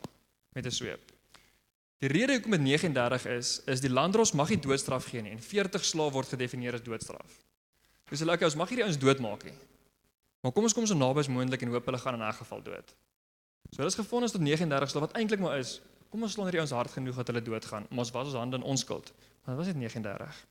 [0.53, 1.11] met 'n sweep.
[1.97, 5.39] Die rede hoekom dit 39 is, is die landdros mag nie doodstraf gee nie en
[5.39, 7.39] 40 slae word gedefinieer as doodstraf.
[8.09, 9.55] Dis hulle okay, ons mag hierdie ouens doodmaak nie.
[10.41, 12.61] Maar kom ons kom so naby as moontlik en hoop hulle gaan in 'n geval
[12.61, 12.95] dood.
[13.71, 15.79] So hulle is gefonnis tot 39 slae wat eintlik maar is,
[16.13, 17.87] kom ons slaan hierdie ouens hard genoeg dat hulle doodgaan.
[17.89, 19.09] Ons was ons hande in onskuld.
[19.41, 20.41] Maar dit was net 39.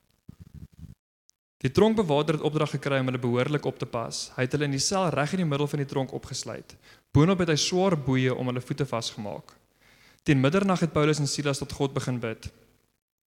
[1.63, 4.25] Die tronkbewaarder het opdrag gekry om hulle behoorlik op te pas.
[4.35, 6.75] Hy het hulle in die sel reg in die middel van die tronk opgesluit.
[7.15, 9.55] Boonop het hy swaar boeye om hulle voete vasgemaak.
[10.27, 12.49] Teen middernag het Paulus en Silas tot God begin bid.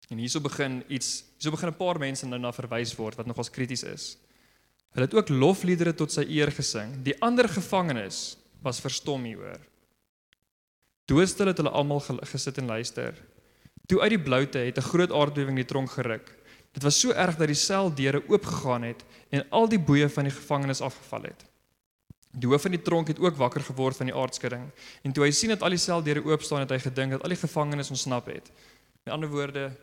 [0.09, 3.51] En hierso begin iets, hierso begin 'n paar mense nou na verwys word wat nogals
[3.51, 4.17] krities is.
[4.97, 7.03] Hulle het ook lofliedere tot sy eer gesing.
[7.03, 9.61] Die ander gevangenes was verstom hieroor.
[11.11, 13.17] Doodstil het hulle almal gesit en luister.
[13.87, 16.35] Toe uit die bloute het 'n groot aardbewing die tronk geruk.
[16.73, 20.33] Dit was so erg dat die seldeure oopgegaan het en al die boeye van die
[20.33, 21.45] gevangenes afgeval het.
[22.31, 24.71] Die hoof van die tronk het ook wakker geword van die aardskudding
[25.03, 27.29] en toe hy sien dat al die seldeure oop staan het hy gedink dat al
[27.29, 28.51] die gevangenes ontsnap het.
[29.05, 29.77] Met ander woorde,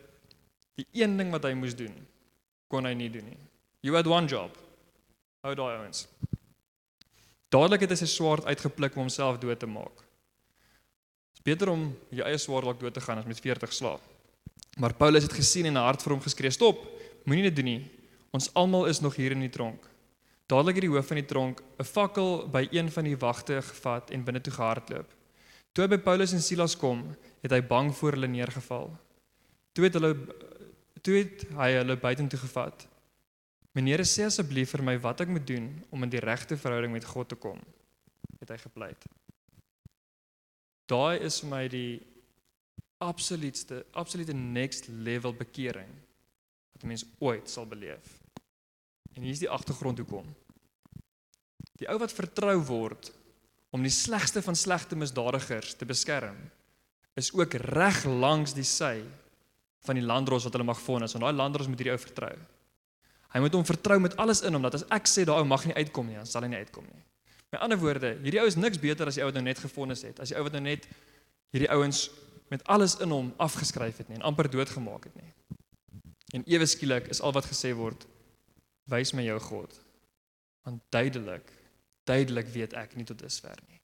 [0.74, 1.94] die een ding wat hy moes doen,
[2.66, 3.38] kon hy nie doen nie.
[3.80, 4.56] You had one job.
[5.40, 6.08] Hou daai ouens.
[7.48, 10.04] Dadelik het hy sy swaard uitgepluk om homself dood te maak.
[11.42, 14.00] Beter om jou eie swaard dalk dood te gaan as met 40 slaap.
[14.78, 16.78] Maar Paulus het gesien en 'n hart vir hom geskree: "Stop.
[17.24, 17.90] Moenie dit doen nie.
[18.30, 19.88] Ons almal is nog hier in die tronk."
[20.46, 24.10] Dadelik het die hoof van die tronk 'n fakkel by een van die wagte gevat
[24.10, 25.14] en binne toe gehardloop.
[25.72, 28.90] Toe hy by Paulus en Silas kom, het hy bang voor hulle neergeval.
[29.72, 30.16] Toe het hulle
[31.02, 32.88] toe het hy hulle buitentoe gevat.
[33.72, 37.04] "Meneer, sê asseblief vir my wat ek moet doen om in die regte verhouding met
[37.04, 37.60] God te kom,"
[38.40, 39.04] het hy gepleit.
[40.90, 42.00] Daai is vir my die
[43.00, 45.90] absoluutste absolute next level bekering
[46.72, 48.18] wat 'n mens ooit sal beleef.
[49.14, 50.26] En hier is die agtergrond hoekom.
[51.78, 53.12] Die ou wat vertrou word
[53.70, 56.36] om die slegste van slegte misdadigers te beskerm,
[57.14, 59.04] is ook reg langs die sy
[59.86, 62.34] van die landdros wat hulle mag vonnis, want daai landdros moet hierdie ou vertrou.
[63.30, 65.64] Hy moet hom vertrou met alles in hom dat as ek sê daai ou mag
[65.66, 67.02] nie uitkom nie, dan sal hy nie uitkom nie.
[67.50, 70.04] Met ander woorde, hierdie ou is niks beter as die ou wat nou net gevonnis
[70.06, 70.20] het.
[70.22, 70.86] As die ou wat nou net
[71.50, 72.08] hierdie ouens
[72.50, 75.32] met alles in hom afgeskryf het nie en amper doodgemaak het nie.
[76.38, 78.06] En ewe skielik is al wat gesê word
[78.90, 79.74] wys my jou God.
[80.66, 81.50] Want duidelik,
[82.06, 83.80] duidelik weet ek nie tot dusver nie.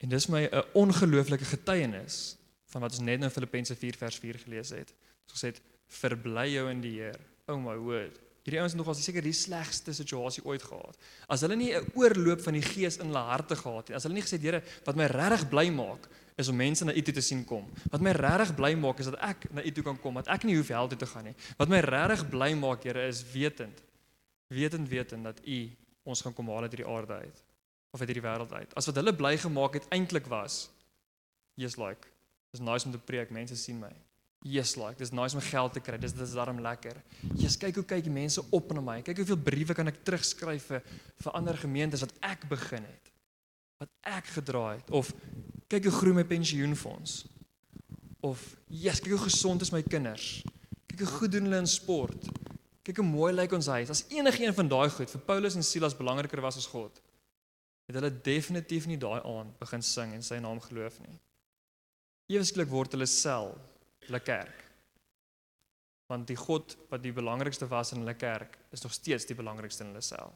[0.00, 2.36] En dis my 'n ongelooflike getuienis
[2.72, 4.92] van wat ons net nou Filippense 4 vers 4 gelees het.
[5.24, 7.20] Ons gesê het verbly jou in die Here.
[7.46, 8.20] Oh my word.
[8.44, 10.96] Hierdie ouens het nog al seker die slegste situasie ooit gehad.
[11.28, 14.14] As hulle nie 'n oorloop van die Gees in hulle harte gehad het, as hulle
[14.14, 17.14] nie gesê het Here, wat my regtig bly maak is om mense na U toe
[17.14, 17.68] te sien kom.
[17.90, 20.44] Wat my regtig bly maak is dat ek na U toe kan kom, dat ek
[20.44, 21.34] nie hoef hel toe te gaan nie.
[21.58, 23.82] Wat my regtig bly maak, Here, is wetend
[24.50, 25.70] wetend wetend dat U
[26.02, 27.42] ons gaan kom haal uit hierdie aarde uit
[27.90, 28.74] of uit hierdie wêreld uit.
[28.74, 30.70] As wat hulle bly gemaak het eintlik was,
[31.54, 32.08] Jesus like,
[32.50, 33.92] dis nice om te preek, mense sien my.
[34.42, 35.98] Yes, like, dis nice om geld te kry.
[36.00, 36.96] Dis dis darm lekker.
[37.34, 39.00] Jesus, kyk hoe kyk mense op na my.
[39.04, 40.86] Kyk hoeveel briewe kan ek terugskryf vir
[41.20, 43.10] vir ander gemeentes wat ek begin het.
[43.84, 45.12] Wat ek gedra het of
[45.68, 47.26] kyk hoe groei my pensioenfonds.
[48.24, 48.40] Of
[48.72, 50.40] yes, kyk hoe gesond is my kinders.
[50.88, 52.32] Kyk hoe goed doen hulle in sport.
[52.80, 53.92] Kyk hoe mooi lyk ons huis.
[53.92, 56.96] As enigiemand van daai goed vir Paulus en Silas belangriker was as God,
[57.90, 61.18] het hulle definitief nie daai aand begin sing en sy naam geloof nie.
[62.32, 63.52] Eweslik word hulle sel
[64.06, 64.64] hulle kerk.
[66.10, 69.84] Want die God wat die belangrikste was in hulle kerk, is nog steeds die belangrikste
[69.84, 70.32] in hulle sel.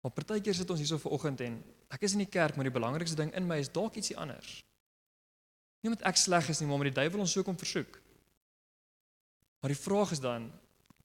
[0.00, 1.58] Maar partykeer sit ons hierso vanoggend en
[1.92, 4.60] ek is in die kerk, maar die belangrikste ding in my is dalk ietsie anders.
[5.80, 8.00] Nie omdat ek sleg is nie, maar omdat die duiwel ons so kom versoek.
[9.60, 10.48] Maar die vraag is dan,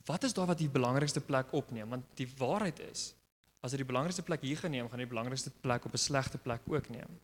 [0.07, 1.89] wat is daar wat die belangrikste plek opneem?
[1.91, 3.09] Want die waarheid is,
[3.59, 6.37] as jy die belangrikste plek hier geneem, gaan jy die belangrikste plek op 'n slegte
[6.37, 7.19] plek ook neem.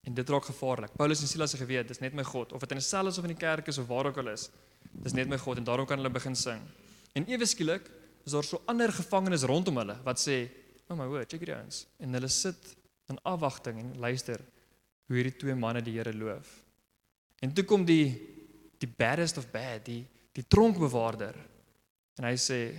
[0.00, 0.92] En dit raak gevaarlik.
[0.96, 3.18] Paulus en Silas het geweet, dis net my God, of dit in 'n sel is
[3.18, 4.50] of in die kerk is of waar ook al is.
[4.92, 6.60] Dis net my God en daarom kan hulle begin sing.
[7.12, 7.90] En ewe skielik
[8.24, 10.48] is daar so ander gevangenes rondom hulle wat sê,
[10.88, 12.76] "Oh my word, check it out." En hulle sit
[13.08, 14.40] in afwagting en luister
[15.06, 16.62] hoe hierdie twee manne die Here loof.
[17.40, 18.28] En toe kom die
[18.78, 21.34] die baddest of bad, die die tronkbewaarder.
[22.16, 22.74] En hy sê,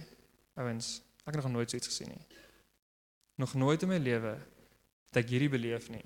[0.55, 2.25] "Ouens, ek het nog nooit so iets gesien nie.
[3.35, 4.37] Nog nooit in my lewe
[5.05, 6.03] het ek hierdie beleef nie."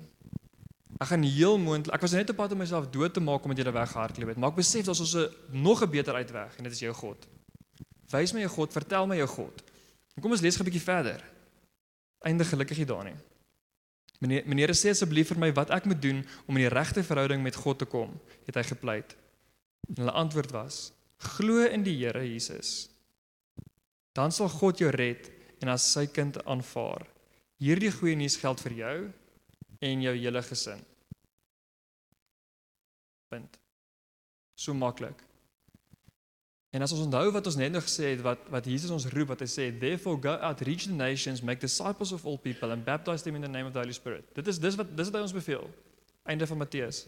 [0.96, 3.60] Ek gaan heel moontlik, ek was net op pad om myself dood te maak omdat
[3.60, 6.72] jy weggehardloop het, maar ek besef daar's ons 'n nog 'n beter uitweg en dit
[6.72, 7.26] is jou God.
[8.10, 9.62] Wys my jou God, vertel my jou God.
[10.16, 11.20] En kom ons lees 'n bietjie verder.
[12.24, 13.16] Eindig gelukkig hier daar nie.
[14.20, 17.42] Meneer meneer sê asseblief vir my wat ek moet doen om in die regte verhouding
[17.42, 19.16] met God te kom, het hy gepleit.
[19.88, 22.88] En hulle antwoord was: Glo in die Here Jesus.
[24.12, 25.30] Dan sal God jou red
[25.60, 27.06] en as sy kind aanvaar.
[27.60, 29.12] Hierdie goeie nuus geld vir jou
[29.78, 30.82] en jou hele gesin.
[33.28, 33.58] Punt.
[34.54, 35.22] So maklik.
[36.76, 39.30] En as ons onthou wat ons net nog gesê het wat wat Jesus ons roep
[39.32, 42.84] wat hy sê therefore go out reach the nations make disciples of all people and
[42.84, 44.28] baptize them in the name of the Holy Spirit.
[44.36, 45.64] Dit is dis wat dis wat hy ons beveel.
[46.26, 47.06] Einde van Matteus.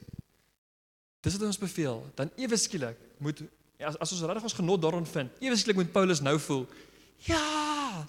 [1.20, 2.04] Dis wat hy ons beveel.
[2.16, 3.42] Dan ewe skielik moet
[3.78, 6.64] as as ons regtig ons genot daarin vind, ewe skielik moet Paulus nou voel
[7.26, 7.57] Ja,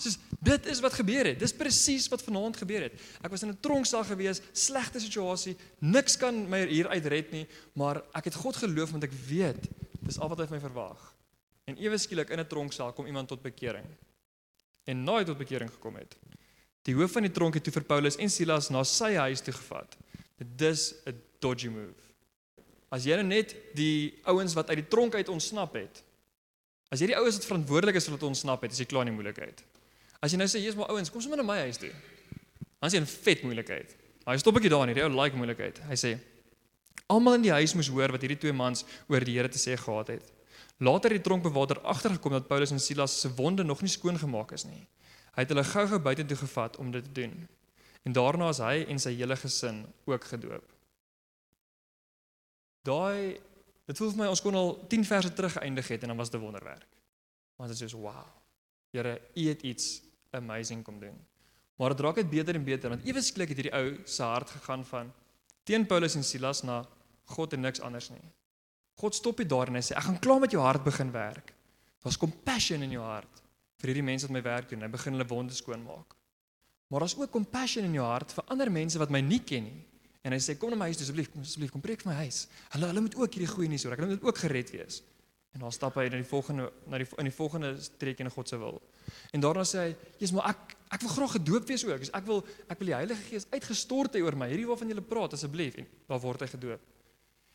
[0.01, 1.39] soos dit is wat gebeur het.
[1.39, 2.95] Dis presies wat vanaand gebeur het.
[3.23, 8.03] Ek was in 'n tronksel gewees, slegte situasie, niks kan my hier uitred nie, maar
[8.13, 9.69] ek het God geloof want ek weet
[10.01, 11.15] dis al wat hy van my verwag.
[11.65, 13.85] En ewe skielik in 'n tronksel kom iemand tot bekering.
[14.85, 16.15] En naai tot bekering gekom het.
[16.83, 19.53] Die hoof van die tronk het toe vir Paulus en Silas na sy huis toe
[19.53, 19.97] gevat.
[20.38, 22.01] Dit is 'n dodgy move.
[22.89, 26.03] As jy nou net die ouens wat uit die tronk uit ontsnap het,
[26.89, 29.12] As jy die ouens wat verantwoordelik is vir wat ontsnap het, is jy klaar in
[29.12, 29.62] die moeilikheid.
[30.19, 31.91] As jy nou sê, "Jesus, maar ouens, kom sommer na my huis toe."
[32.79, 33.95] Dan is jy in vet moeilikheid.
[34.25, 35.79] Hy stop ek daar nie, hy like moeilikheid.
[35.79, 36.19] Hy sê,
[37.08, 39.77] "Almal in die huis moes hoor wat hierdie twee mans oor die Here te sê
[39.77, 40.32] gehad het."
[40.79, 44.51] Later het die tronkbewaarder agtergekom dat Paulus en Silas se wonde nog nie skoon gemaak
[44.51, 44.88] is nie.
[45.36, 47.47] Hy het hulle gou-gou buitentoe gevat om dit te doen.
[48.03, 50.63] En daarna is hy en sy hele gesin ook gedoop.
[52.84, 53.39] Daai
[53.89, 56.29] Dit voel vir my ons kon al 10 verse terug geëindig het en dan was
[56.29, 56.86] dit 'n wonderwerk.
[57.58, 58.25] Maar dit is so wow.
[58.91, 60.01] Here, U het iets
[60.37, 61.15] amazing kom doen.
[61.79, 64.49] Maar dit raak net beter en beter want ewe skielik het hierdie ou se hart
[64.49, 65.11] gegaan van
[65.63, 66.81] teen Paulus en Silas na
[67.35, 68.25] God en niks anders nie.
[68.99, 71.53] God stop dit daar en hy sê ek gaan klaar met jou hart begin werk.
[72.03, 73.43] Daar's compassion in jou hart
[73.79, 74.83] vir hierdie mense wat my werk doen.
[74.83, 76.15] Hy begin hulle wonde skoonmaak.
[76.89, 79.85] Maar daar's ook compassion in jou hart vir ander mense wat my nie ken nie.
[80.25, 82.43] En hy sê kom na my huis asseblief, kom asseblief kom preek vir my huis.
[82.73, 83.95] Hulle hulle moet ook hierdie goeie nuus hoor.
[83.95, 84.99] Hulle moet ook gered wees.
[85.55, 88.51] En dan stap hy na die volgende na die in die volgende streek in God
[88.51, 88.81] se wil.
[89.32, 92.00] En daarna sê hy, "Jesus, maar ek ek wil graag gedoop wees ook.
[92.00, 94.48] Dus ek wil ek wil die Heilige Gees uitgestort hê oor my.
[94.50, 96.80] Hierdie waarvan jy praat asseblief." En daar word hy gedoop.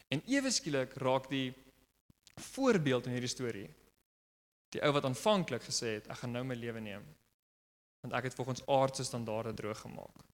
[0.08, 1.54] En ewe skielik raak die
[2.36, 3.68] voorbeeld in hierdie storie
[4.74, 7.02] die ou wat aanvanklik gesê het, "Ek gaan nou my lewe neem."
[8.00, 10.24] Want ek het volgens aardse standaarde droog gemaak.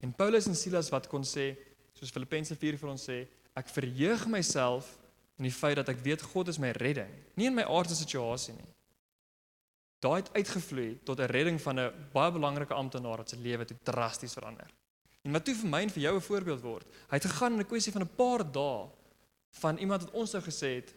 [0.00, 1.56] En Paulus en Silas wat kon sê,
[1.92, 4.98] soos Filippense 4 vir ons sê, ek verheug myself
[5.38, 8.54] in die feit dat ek weet God is my redding, nie in my aardse situasie
[8.54, 8.68] nie.
[10.02, 13.76] Daai het uitgevloei tot 'n redding van 'n baie belangrike amptenaar wat se lewe toe
[13.82, 14.70] drasties verander.
[15.22, 16.86] En wat toe vir my en vir jou 'n voorbeeld word.
[17.08, 18.88] Hy het gegaan in 'n kwessie van 'n paar dae
[19.50, 20.94] van iemand wat ons sou gesê het,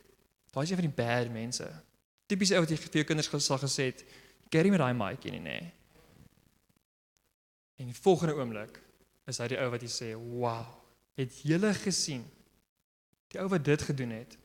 [0.52, 1.84] daai is een van die bad mense.
[2.26, 4.06] Tipies ou wat jy vir jou kinders sal gesê het,
[4.50, 5.72] carry met daai maatjie nie, nê.
[7.76, 8.80] En die volgende oomblik
[9.28, 10.66] is hy die ou wat jy sê, "Wow,
[11.14, 12.26] het julle gesien?
[13.28, 14.38] Die ou wat dit gedoen het,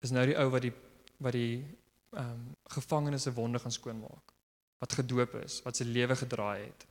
[0.00, 0.72] is nou die ou wat die
[1.18, 1.64] wat die
[2.12, 4.32] ehm um, gevangenes se wonde gaan skoonmaak.
[4.78, 6.86] Wat gedoop is, wat sy lewe gedraai het."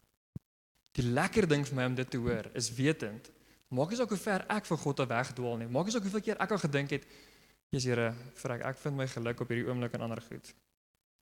[0.98, 3.32] Die lekker ding vir my om dit te hoor is wetend.
[3.72, 5.68] Maak nie saak hoe ver ek van God af wegdwaal nie.
[5.68, 7.06] Maak nie saak hoeveel keer ek al gedink het,
[7.72, 10.50] Jesus Here, vrek, ek vind my geluk op hierdie oomblik en ander goed.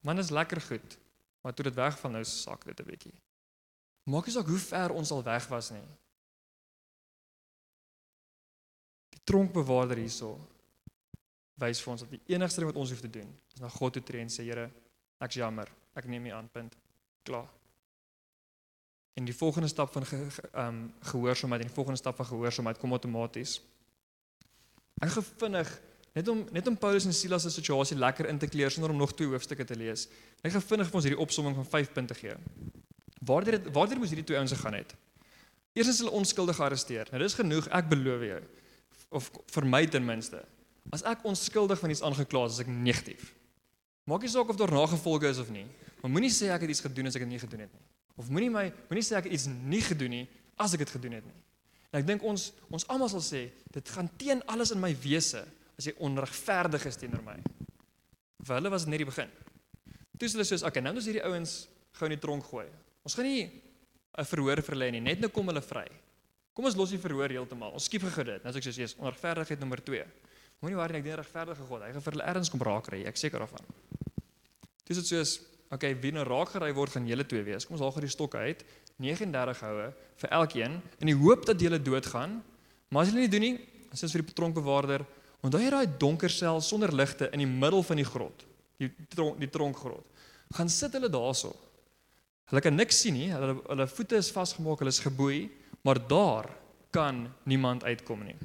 [0.01, 0.95] Man is lekker goed,
[1.43, 3.13] maar toe dit wegval nou sak dit 'n bietjie.
[4.09, 5.87] Maak nie saak hoe ver ons al weg was nie.
[9.13, 10.39] Die tronkbewaarder hierso
[11.59, 13.97] wys vir ons dat die enigste ding wat ons hoef te doen is na God
[13.97, 14.69] toe tree en sê Here,
[15.19, 15.69] ek's jammer,
[15.99, 16.75] ek neem nie aan punt.
[17.27, 17.49] Klaar.
[19.19, 22.79] En die volgende stap van ge, ge, um, gehoorsaamheid en die volgende stap van gehoorsaamheid
[22.79, 23.57] kom outomaties.
[25.03, 25.71] Ek gevinnig
[26.15, 28.97] net om net om Paulus en Silas se situasie lekker in te kleer sonder om
[28.97, 30.07] nog twee hoofstukke te lees.
[30.41, 32.35] Ek gaan vinnig vir ons hierdie opsomming van 5 punte gee.
[33.27, 34.95] Waardeur waardeur moes hierdie twee ouens gegaan het?
[35.75, 37.11] Eers is hulle onskuldig gearresteer.
[37.11, 38.39] Nou dis genoeg, ek beloof jou.
[39.19, 40.41] Of vir my ten minste.
[40.93, 43.33] As ek onskuldig van iets aangekla is, is ek negatief.
[44.09, 45.67] Maak nie saak of daar nagevolge is of nie.
[46.01, 47.85] Maar moenie sê ek het iets gedoen as ek dit nie gedoen het nie.
[48.17, 50.25] Of moenie my moenie sê ek het iets nie gedoen nie
[50.59, 51.37] as ek dit gedoen het nie.
[51.91, 55.43] En ek dink ons ons almal sal sê dit gaan teen alles in my wese
[55.79, 57.37] as jy onregverdig is teenoor my.
[58.45, 59.31] Vir hulle was dit net die begin.
[60.19, 61.53] Toe hulle soos, okay, nou is hierdie ouens
[61.95, 62.65] gou in die tronk gooi.
[63.07, 63.47] Ons gaan nie
[64.17, 65.87] 'n verhoor vir hulle nie, net nou kom hulle vry.
[66.53, 67.71] Kom ons los die verhoor heeltemal.
[67.71, 68.43] Ons skiep gou dit.
[68.43, 70.03] Nou as ek sê jy's onregverdigheid nommer 2.
[70.59, 71.85] Moenie worry ek dien regverdige God.
[71.85, 73.63] Hy gaan vir hulle erns kom raak kry, ek seker daarvan.
[74.89, 75.37] Dis dit soos,
[75.71, 77.67] okay, wie nou raak gery word gaan julle twee wees.
[77.67, 78.65] Kom ons haal gou die stokke uit.
[78.99, 79.87] 39 houe
[80.19, 82.39] vir elkeen in die hoop dat julle doodgaan.
[82.91, 83.55] Maar as julle nie doen nie,
[83.93, 85.05] as ons vir die tronkbewaarder,
[85.45, 88.43] onthou jy daai donker sel sonder ligte in die middel van die grot,
[88.81, 90.05] die tronk die tronkgrot.
[90.57, 91.53] Gaan sit hulle daarso.
[92.49, 93.29] Hulle kan niks sien nie.
[93.31, 95.45] Hulle hulle voete is vasgemaak, hulle is geboei,
[95.85, 96.49] maar daar
[96.91, 98.35] kan niemand uitkom nie.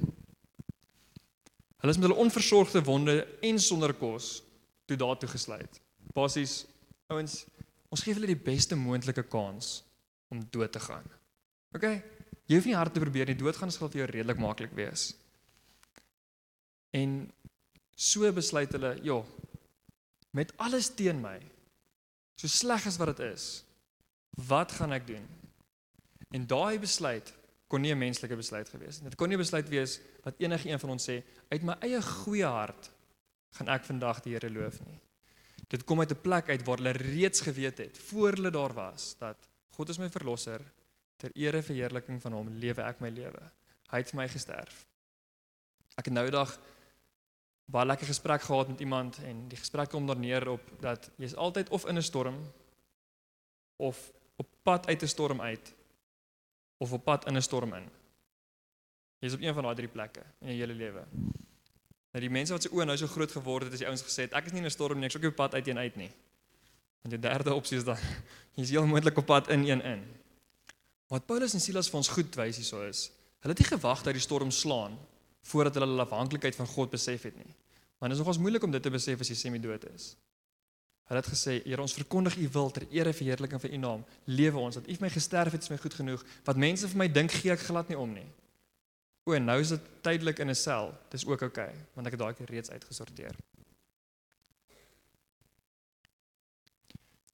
[1.85, 3.13] Hulle is met hulle onversorgde wonde
[3.45, 4.39] en sonder kos
[4.89, 5.75] toe daartoe gesluit.
[6.17, 6.63] Basies,
[7.13, 7.43] ouens,
[7.93, 9.83] ons gee hulle die beste moontlike kans
[10.33, 11.05] om dood te gaan.
[11.77, 11.85] OK?
[12.49, 13.37] Jy hoef nie hard te probeer nie.
[13.37, 15.11] Doodgaan sal vir jou redelik maklik wees.
[16.97, 17.13] En
[17.93, 19.21] so besluit hulle, ja,
[20.33, 21.37] met alles teen my,
[22.41, 23.61] so sleg as wat dit is,
[24.49, 25.29] wat gaan ek doen?
[26.33, 27.29] En daai besluit
[27.67, 29.09] kon nie 'n menslike besluit gewees nie.
[29.09, 32.01] Dit kon nie 'n besluit wees wat enige een van ons sê uit my eie
[32.01, 32.91] goeie hart
[33.57, 34.99] gaan ek vandag die Here loof nie.
[35.67, 39.15] Dit kom uit 'n plek uit waar hulle reeds geweet het voor hulle daar was
[39.19, 39.37] dat
[39.69, 40.61] God is my verlosser
[41.17, 43.51] ter ere verheerliking van hom lewe ek my lewe.
[43.91, 44.85] Hy het vir my gesterf.
[45.95, 46.59] Ek het nou dag
[47.65, 51.33] baie lekker gesprek gehad met iemand en die gesprek kom daar neer op dat jy's
[51.33, 52.37] altyd of in 'n storm
[53.77, 55.73] of op pad uit 'n storm uit
[56.77, 57.89] of op pad in 'n storm in.
[59.19, 61.05] Jy's op een van daai drie plekke in jou hele lewe.
[62.11, 64.27] Nou die mense wat se oë nou so groot geword het, as die ouens gesê
[64.27, 65.95] het ek is nie in 'n storm nie, ek's ook op pad uit een uit
[65.95, 66.11] nie.
[67.01, 67.97] Want die derde opsie is dan
[68.57, 70.03] jy's heel moontlik op pad in een in.
[71.07, 74.13] Wat Paulus en Silas vir ons goed wys hierso is, hulle het nie gewag dat
[74.13, 74.97] die storm slaan
[75.41, 77.53] voordat hulle hulle afhanklikheid van God besef het nie.
[77.99, 80.15] Want dit is nogals moeilik om dit te besef as jy semi-dood is.
[81.05, 84.05] Hulle het gesê, Here, ons verkondig U wil ter ere en verheerliking van U naam.
[84.25, 86.23] Lewe ons dat U vir my gesterf het, is my goed genoeg.
[86.47, 88.25] Wat mense vir my dink, gee ek glad nie om nie.
[89.25, 90.93] O, nou is dit tydelik in 'n sel.
[91.09, 93.35] Dis ook oukei, okay, want ek het daai keer reeds uitgesorteer.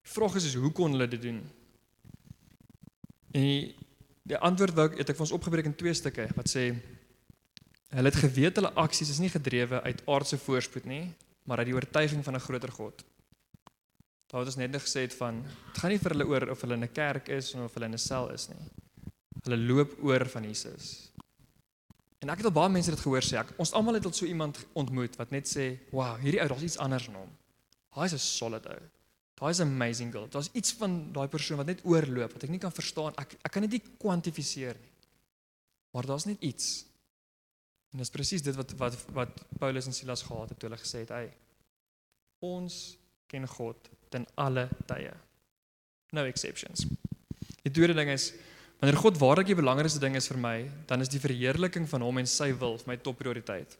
[0.01, 1.39] Die vraag is, is hoe kon hulle dit doen?
[3.32, 3.76] En die,
[4.24, 6.76] die antwoord wou ek het ek vir ons opgebreek in twee stukke wat sê
[7.91, 11.13] hulle het geweet hulle aksies is nie gedrewe uit aardse voorspoed nie,
[11.43, 13.03] maar uit die oortuiging van 'n groter God.
[14.32, 16.77] Daar het ons net gesê het van dit gaan nie vir hulle oor of hulle
[16.79, 18.63] in 'n kerk is of hulle in 'n sel is nie.
[19.43, 21.11] Hulle loop oor van Jesus.
[22.19, 23.38] En ek het al baie mense dit gehoor sê.
[23.38, 26.63] Ek, ons almal het al so iemand ontmoet wat net sê, "Wow, hierdie ou, daar's
[26.63, 27.29] iets anders in hom."
[27.89, 28.82] Hy is 'n solid ou.
[29.36, 30.27] Daai is amazing girl.
[30.29, 33.13] Daar's iets van daai persoon wat net oorloop wat ek nie kan verstaan.
[33.17, 34.91] Ek ek kan dit nie kwantifiseer nie.
[35.91, 36.86] Maar daar's net iets.
[37.91, 40.99] En dis presies dit wat wat wat Paulus en Silas gehad het toe hulle gesê
[40.99, 41.34] het, "Hey,
[42.39, 45.14] ons ken God ten alle tye.
[46.12, 46.86] No exceptions.
[47.64, 48.32] Die tweede ding is
[48.82, 50.55] Wanneer God waarlik die belangrikste ding is vir my,
[50.89, 53.76] dan is die verheerliking van hom en sy wil vir my topprioriteit.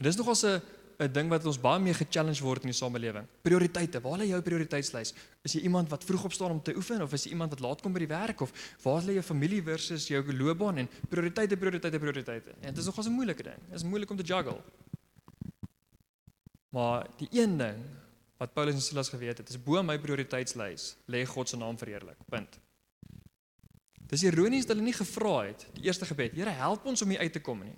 [0.00, 0.62] Dit is nogals 'n
[0.98, 3.26] 'n ding wat ons baie mee ge-challenge word in die samelewing.
[3.42, 4.00] Prioriteite.
[4.00, 5.12] Waar lê jou prioriteitslys?
[5.44, 7.82] Is jy iemand wat vroeg opstaan om te oefen of is jy iemand wat laat
[7.82, 8.50] kom by die werk of
[8.82, 12.50] waar lê jou familie versus jou loopbaan en prioriteite, prioriteite, prioriteite.
[12.60, 13.60] En dit is nogals 'n moeilike ding.
[13.68, 14.60] Dit is moeilik om te juggle.
[16.70, 17.76] Maar die een ding
[18.36, 22.18] wat Paulus en Silas geweet het, is bo my prioriteitslys lê God se naam verheerlik.
[22.28, 22.58] Punt.
[24.06, 27.24] Dis ironies dat hulle nie gevra het die eerste gebed, Here help ons om hier
[27.24, 27.74] uit te kom nie.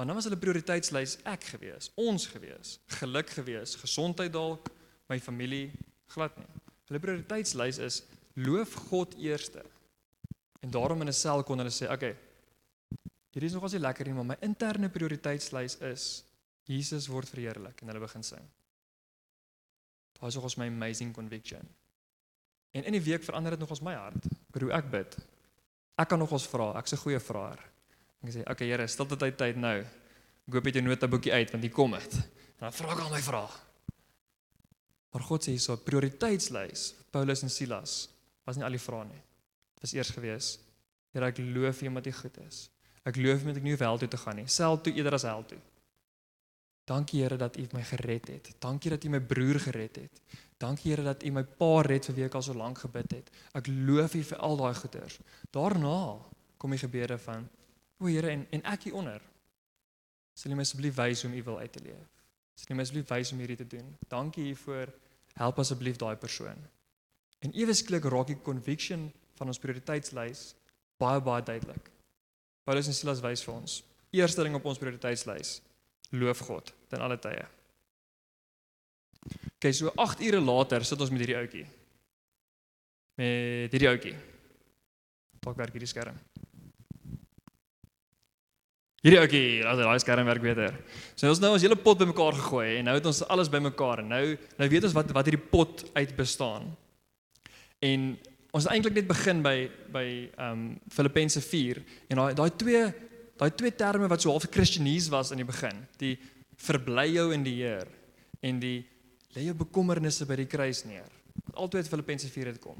[0.00, 4.70] Want dan was hulle prioriteitslys ek gewees, ons gewees, geluk gewees, gesondheid dalk,
[5.12, 5.68] my familie
[6.14, 6.48] glad nie.
[6.88, 8.00] Hulle prioriteitslys is
[8.40, 9.60] loof God eerste.
[10.64, 11.94] En daarom in 'n sel kon hulle sê, "Oké.
[11.94, 12.16] Okay,
[13.32, 16.24] hierdie is nogals nie lekker nie, maar my interne prioriteitslys is
[16.64, 18.48] Jesus word verheerlik." En hulle begin sing.
[20.20, 21.64] Daai is nogals my amazing conviction.
[22.76, 25.16] En in die week verander dit nogals my hart oor hoe ek bid.
[26.00, 27.58] Ek kan nogals vra, ek's 'n goeie vraer.
[28.22, 29.80] Ek sê, "Oké okay, Here, stilte tyd tyd nou.
[29.80, 32.98] Ek hoop jy het jou notaboekie uit want hier kom dit." En dan vra ek
[32.98, 33.48] al my vrae.
[35.12, 38.08] Maar God sê hierso prioriteitslys vir Paulus en Silas
[38.44, 39.22] was nie al die vrae nie.
[39.74, 40.58] Dit was eers gewees,
[41.12, 42.70] Here, ek loof U omdat U goed is.
[43.04, 45.22] Ek loof U omdat ek nie wel toe te gaan nie, self toe eerder as
[45.22, 45.58] hel toe.
[46.90, 48.54] Dankie Here dat U my gered het.
[48.58, 50.22] Dankie dat U my broer gered het.
[50.58, 53.28] Dankie Here dat U my pa red vir wie ek al so lank gebid het.
[53.54, 55.20] Ek loof U vir al daai goeders.
[55.54, 56.18] Daarna
[56.58, 57.46] kom die gebede van
[58.00, 59.22] O Here en en ek hieronder.
[60.34, 62.08] Sal U my asseblief wys om U wil uit te leef.
[62.58, 63.94] Sal U my asseblief wys om hierdie te doen.
[64.08, 64.90] Dankie hiervoor.
[65.38, 66.58] Help asseblief daai persoon.
[67.38, 69.06] En ewe skielik raak die conviction
[69.38, 70.42] van ons prioriteitslys
[70.98, 71.86] baie baie duidelik.
[72.66, 73.78] Paulus en Silas wys vir ons.
[74.10, 75.60] Eerste ding op ons prioriteitslys:
[76.10, 77.46] loof God ten alle tye.
[79.56, 81.66] Okay, so 8 ure later sit ons met hierdie ouetjie.
[83.20, 84.14] Met hierdie ouetjie.
[85.44, 86.16] Dalk werk hierdie skerm.
[89.00, 90.74] Hierdie ouetjie, as daai skerm werk beter.
[91.14, 94.10] So ons nou ons hele pot bymekaar gegooi en nou het ons alles bymekaar en
[94.12, 94.24] nou
[94.60, 96.68] nou weet ons wat wat hierdie pot uit bestaan.
[97.84, 98.10] En
[98.50, 99.54] ons het eintlik net begin by
[99.92, 101.80] by ehm um, Filippense 4
[102.10, 102.82] en daai daai twee
[103.40, 106.18] daai twee terme wat so half Christianese was in die begin, die
[106.60, 107.88] verbly jou in die Here
[108.44, 108.80] en die
[109.34, 111.08] lê jou bekommernisse by die kruis neer.
[111.54, 112.78] Altyd Filippense 4 het kom.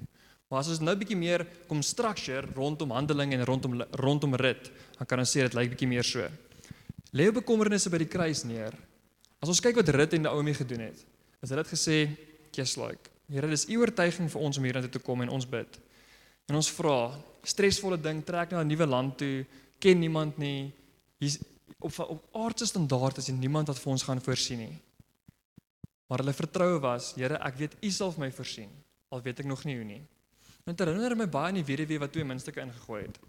[0.51, 5.07] Maar as ons nou bietjie meer kom structure rondom handeling en rondom rondom rit, dan
[5.07, 6.27] kan ons sê dit lyk bietjie meer so.
[7.15, 8.75] Lê jou bekommernisse by die kruis neer.
[9.41, 10.99] As ons kyk wat Rit en Naomi gedoen het,
[11.41, 12.11] is hulle het gesê,
[12.53, 15.79] "Just like, Here, dis u oortuiging vir ons om hiernatoe te kom en ons bid."
[16.49, 17.15] En ons vra,
[17.45, 19.47] stresvolle ding, trek na 'n nuwe land toe,
[19.79, 20.73] ken niemand nie.
[21.19, 21.39] Hier's
[21.79, 24.79] op op aardse standaard is daar niemand wat vir ons gaan voorsien nie.
[26.11, 28.71] Maar hulle vertroue was, Here, ek weet u sal my voorsien,
[29.09, 30.03] al weet ek nog nie hoe nie.
[30.67, 33.21] Dit herinner my baie aan die weduwee wat twee muntstukke ingegooi het.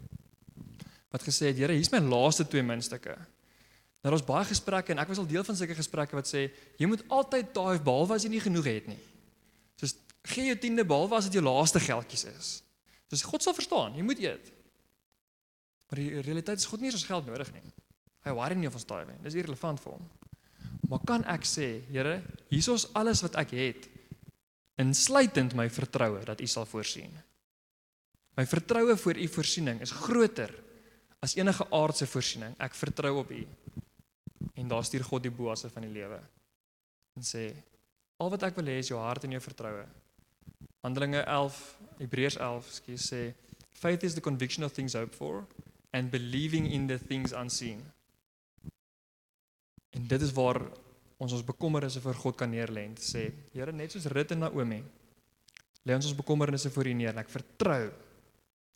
[1.14, 3.14] Wat gesê het, Here, hier's my laaste twee muntstukke.
[4.02, 6.48] Nou ons baie gesprekke en ek was al deel van sulke gesprekke wat sê
[6.80, 8.98] jy moet altyd daai behalwe as jy nie genoeg het nie.
[9.78, 9.94] Soos
[10.32, 12.50] gee jou tiende behalwe as dit jou laaste geldjies is.
[13.12, 14.50] Dis God sal verstaan, jy moet eet.
[15.86, 17.62] Maar die realiteit is God nie ons geld nodig nie.
[18.22, 19.18] Hy worry nie of ons daai wen.
[19.24, 20.04] Dis irrelevant vir hom.
[20.90, 22.20] Maar kan ek sê, Here,
[22.50, 23.88] hier is alles wat ek het
[24.82, 27.12] insluitend my vertroue dat U sal voorsien.
[28.36, 30.50] My vertroue vir U voorsiening is groter
[31.22, 32.54] as enige aardse voorsiening.
[32.58, 33.42] Ek vertrou op U.
[34.58, 36.20] En daar stuur God die boasse van die lewe
[37.16, 37.50] en sê
[38.22, 39.84] al wat ek wil hê is jou hart en jou vertroue.
[40.82, 41.58] Handelinge 11,
[42.00, 43.22] Hebreërs 11, skie sê
[43.82, 45.44] faith is the conviction of things hoped for
[45.92, 47.82] and believing in the things unseen.
[49.96, 50.60] En dit is waar
[51.22, 54.80] ons ons bekommernisse vir God kan neerlê en sê, Here, net soos Rut en Naomi,
[55.86, 57.84] lê ons ons bekommernisse voor U neer en ek vertrou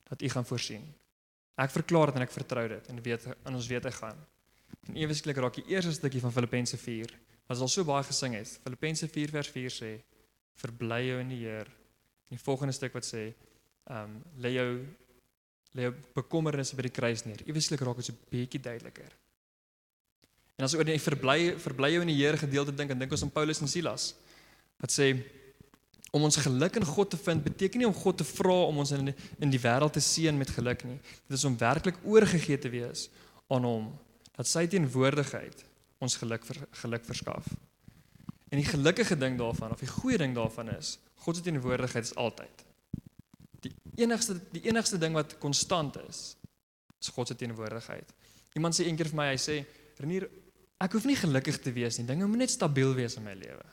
[0.07, 0.85] dat U gaan voorsien.
[1.57, 4.21] Ek verklaar dit en ek vertrou dit en weet in ons weet hy gaan.
[4.87, 7.15] En eweslik raak die eerste stukkie van Filippense 4,
[7.49, 8.59] wat al so baie gesing het.
[8.63, 9.91] Filippense 4 vers 4 sê,
[10.61, 11.73] verbly jou in die Here.
[12.27, 13.29] En die volgende stuk wat sê,
[13.91, 14.71] um, lê jou
[15.77, 17.43] lê jou bekommernisse by die kruis neer.
[17.49, 19.13] Eweslik raak dit so bietjie duideliker.
[20.57, 23.25] En as oor die verbly verbly jou in die Here gedeelte dink en dink ons
[23.27, 24.15] aan Paulus en Silas
[24.81, 25.11] wat sê
[26.17, 28.93] om ons geluk in God te vind beteken nie om God te vra om ons
[28.97, 30.97] in die, in die wêreld te seën met geluk nie.
[31.29, 33.09] Dit is om werklik oorgegee te wees
[33.53, 33.91] aan hom
[34.37, 35.65] dat sy teenwoordigheid
[36.05, 37.49] ons geluk ver, geluk verskaf.
[38.53, 42.15] En die gelukkige ding daarvan of die goeie ding daarvan is God se teenwoordigheid is
[42.17, 42.65] altyd.
[43.65, 43.73] Die
[44.05, 46.37] enigste die enigste ding wat konstant is
[47.01, 48.13] is God se teenwoordigheid.
[48.57, 49.61] Iemand sê eendag vir my hy sê
[50.01, 50.29] Renier
[50.83, 52.07] Ek hoef nie gelukkig te wees nie.
[52.07, 53.65] Dinge moet net stabiel wees in my lewe.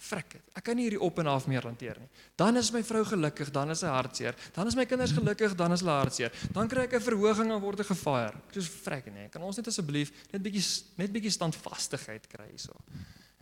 [0.00, 0.44] Frek dit.
[0.56, 2.08] Ek kan nie hierdie op en af meer hanteer nie.
[2.40, 4.36] Dan is my vrou gelukkig, dan is sy hartseer.
[4.56, 6.32] Dan is my kinders gelukkig, dan is hulle hartseer.
[6.56, 8.40] Dan kry ek 'n verhoging en word ek gefire.
[8.52, 10.64] Sê frek nee, kan ons net asseblief net bietjie
[10.96, 12.72] net bietjie standvastigheid kry hierso.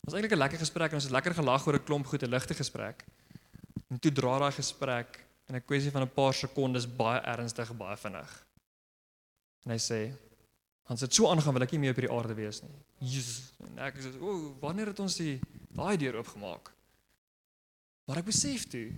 [0.05, 2.31] Ons eintlik 'n lekker gesprek en ons het lekker gelag oor 'n klomp goed, 'n
[2.31, 3.05] ligte gesprek.
[3.91, 7.97] En toe dra daai gesprek in 'n kwessie van 'n paar sekondes baie ernstig, baie
[7.97, 8.47] vinnig.
[9.65, 10.13] En hy sê,
[10.89, 13.53] "Ons het so aangaan wil ek nie meer op hierdie aarde wees nie." Jesus.
[13.61, 16.73] En ek sê, "O, wanneer het ons die daai deur oopgemaak?"
[18.07, 18.93] Maar ek besef toe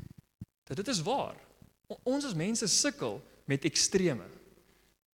[0.65, 1.35] dat dit is waar.
[2.03, 4.25] Ons as mense sukkel met extreme.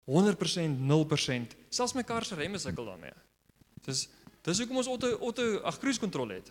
[0.04, 3.14] 100%, 0%, selfs my kar se remme sukkel daarmee.
[3.84, 4.08] Dis
[4.42, 6.48] dis hoekom ons auto auto ag cruise control het.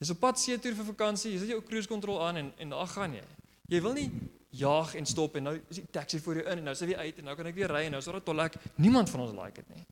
[0.00, 2.72] Jy's op pad see toe vir vakansie, jy sit jou cruise control aan en en
[2.74, 3.26] daar gaan jy.
[3.70, 4.08] Jy wil nie
[4.50, 6.98] jaag en stop en nou is die taxi voor jou in en nou hy weer
[6.98, 8.54] uit en nou kan ek weer ry en nou is 'n tollek.
[8.76, 9.86] Niemand van ons like dit nie.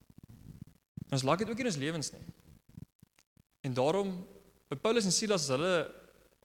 [1.11, 2.25] Ons like dit ook nie in ons lewens nie.
[3.61, 4.27] En daarom
[4.69, 5.95] by Paulus en Silas as hulle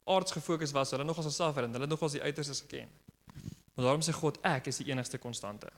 [0.05, 2.89] aards gefokus was, hulle nog as selfver en hulle nog as die uiterstes geken.
[3.73, 5.71] Maar daarom sê God, ek is die enigste konstante.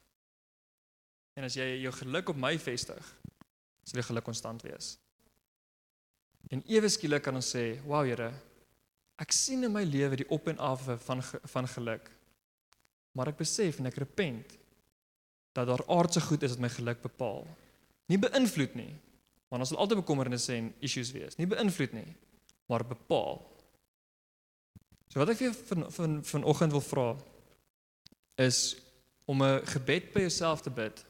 [1.36, 3.12] En as jy jou geluk op my vestig,
[3.84, 4.98] sal jy geluk konstant wees.
[6.52, 8.34] En ewe skielik kan ons sê, "Wow Here,
[9.18, 12.15] ek sien in my lewe die op en af van van geluk.
[13.16, 14.58] Maar ek besef en ek repent
[15.56, 17.46] dat daar aardse goed is wat my geluk bepaal.
[18.12, 18.92] Nie beïnvloed nie,
[19.50, 21.38] want ons sal altyd bekommernisse en issues wees.
[21.40, 22.10] Nie beïnvloed nie,
[22.70, 23.40] maar bepaal.
[25.08, 27.08] So wat ek vir van van vanoggend wil vra
[28.44, 28.76] is
[29.26, 31.06] om 'n gebed by jouself te bid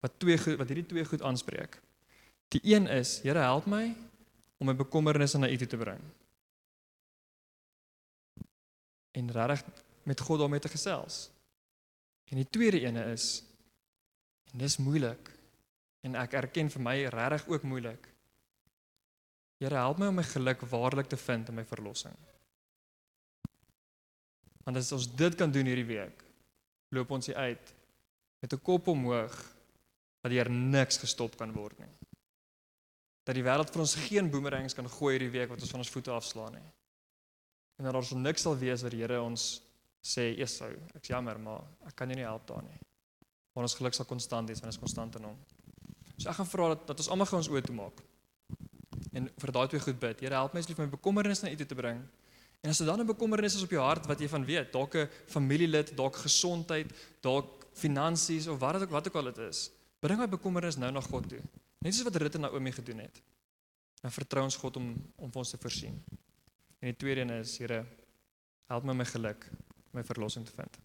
[0.00, 1.80] wat twee goed wat hierdie twee goed aanspreek.
[2.48, 3.94] Die een is, Here help my
[4.58, 6.00] om my bekommernisse na U toe te bring.
[9.12, 9.64] En regtig
[10.08, 11.30] met God daarmee te gesels.
[12.30, 13.42] En die tweede ene is
[14.52, 15.30] en dis moeilik
[16.02, 18.08] en ek erken vir my regtig ook moeilik.
[19.62, 22.16] Here help my om my geluk waarlik te vind in my verlossing.
[24.64, 26.24] Want as ons dit kan doen hierdie week,
[26.94, 27.74] loop ons hier uit
[28.42, 29.36] met 'n kop omhoog
[30.22, 31.94] dat deur niks gestop kan word nie.
[33.22, 35.90] Dat die wêreld vir ons geen boemerangs kan gooi hierdie week wat ons van ons
[35.90, 36.70] voete afslaan nie.
[37.78, 39.62] En dat ons niks sal wees wat die Here ons
[40.02, 42.80] sê, "Esau, ek's jammer, maar ek kan jou nie help daar nie."
[43.54, 45.36] Maar ons geluk sal konstant wees, want ons konstant in hom.
[46.16, 48.02] So ek gaan vra dat, dat ons almal gou ons oë toe maak.
[49.12, 50.20] En vir daai twee goed bid.
[50.20, 52.02] Here, help my asseblief my bekommernisse na U toe te bring.
[52.62, 54.94] En as dit dan 'n bekommernis is op jou hart wat jy van weet, dalk
[54.94, 56.86] 'n familielid, dalk gesondheid,
[57.20, 60.92] dalk finansies of wat dit ook wat ook al dit is, bring my bekommernis nou
[60.92, 61.40] na God toe.
[61.78, 63.22] Net soos wat Ruth en Naomi gedoen het.
[64.02, 66.04] En vertrou ons God om om ons te voorsien.
[66.78, 67.86] En die tweede een is, Here,
[68.66, 69.50] help my my geluk,
[69.92, 70.78] my verlossing te vind.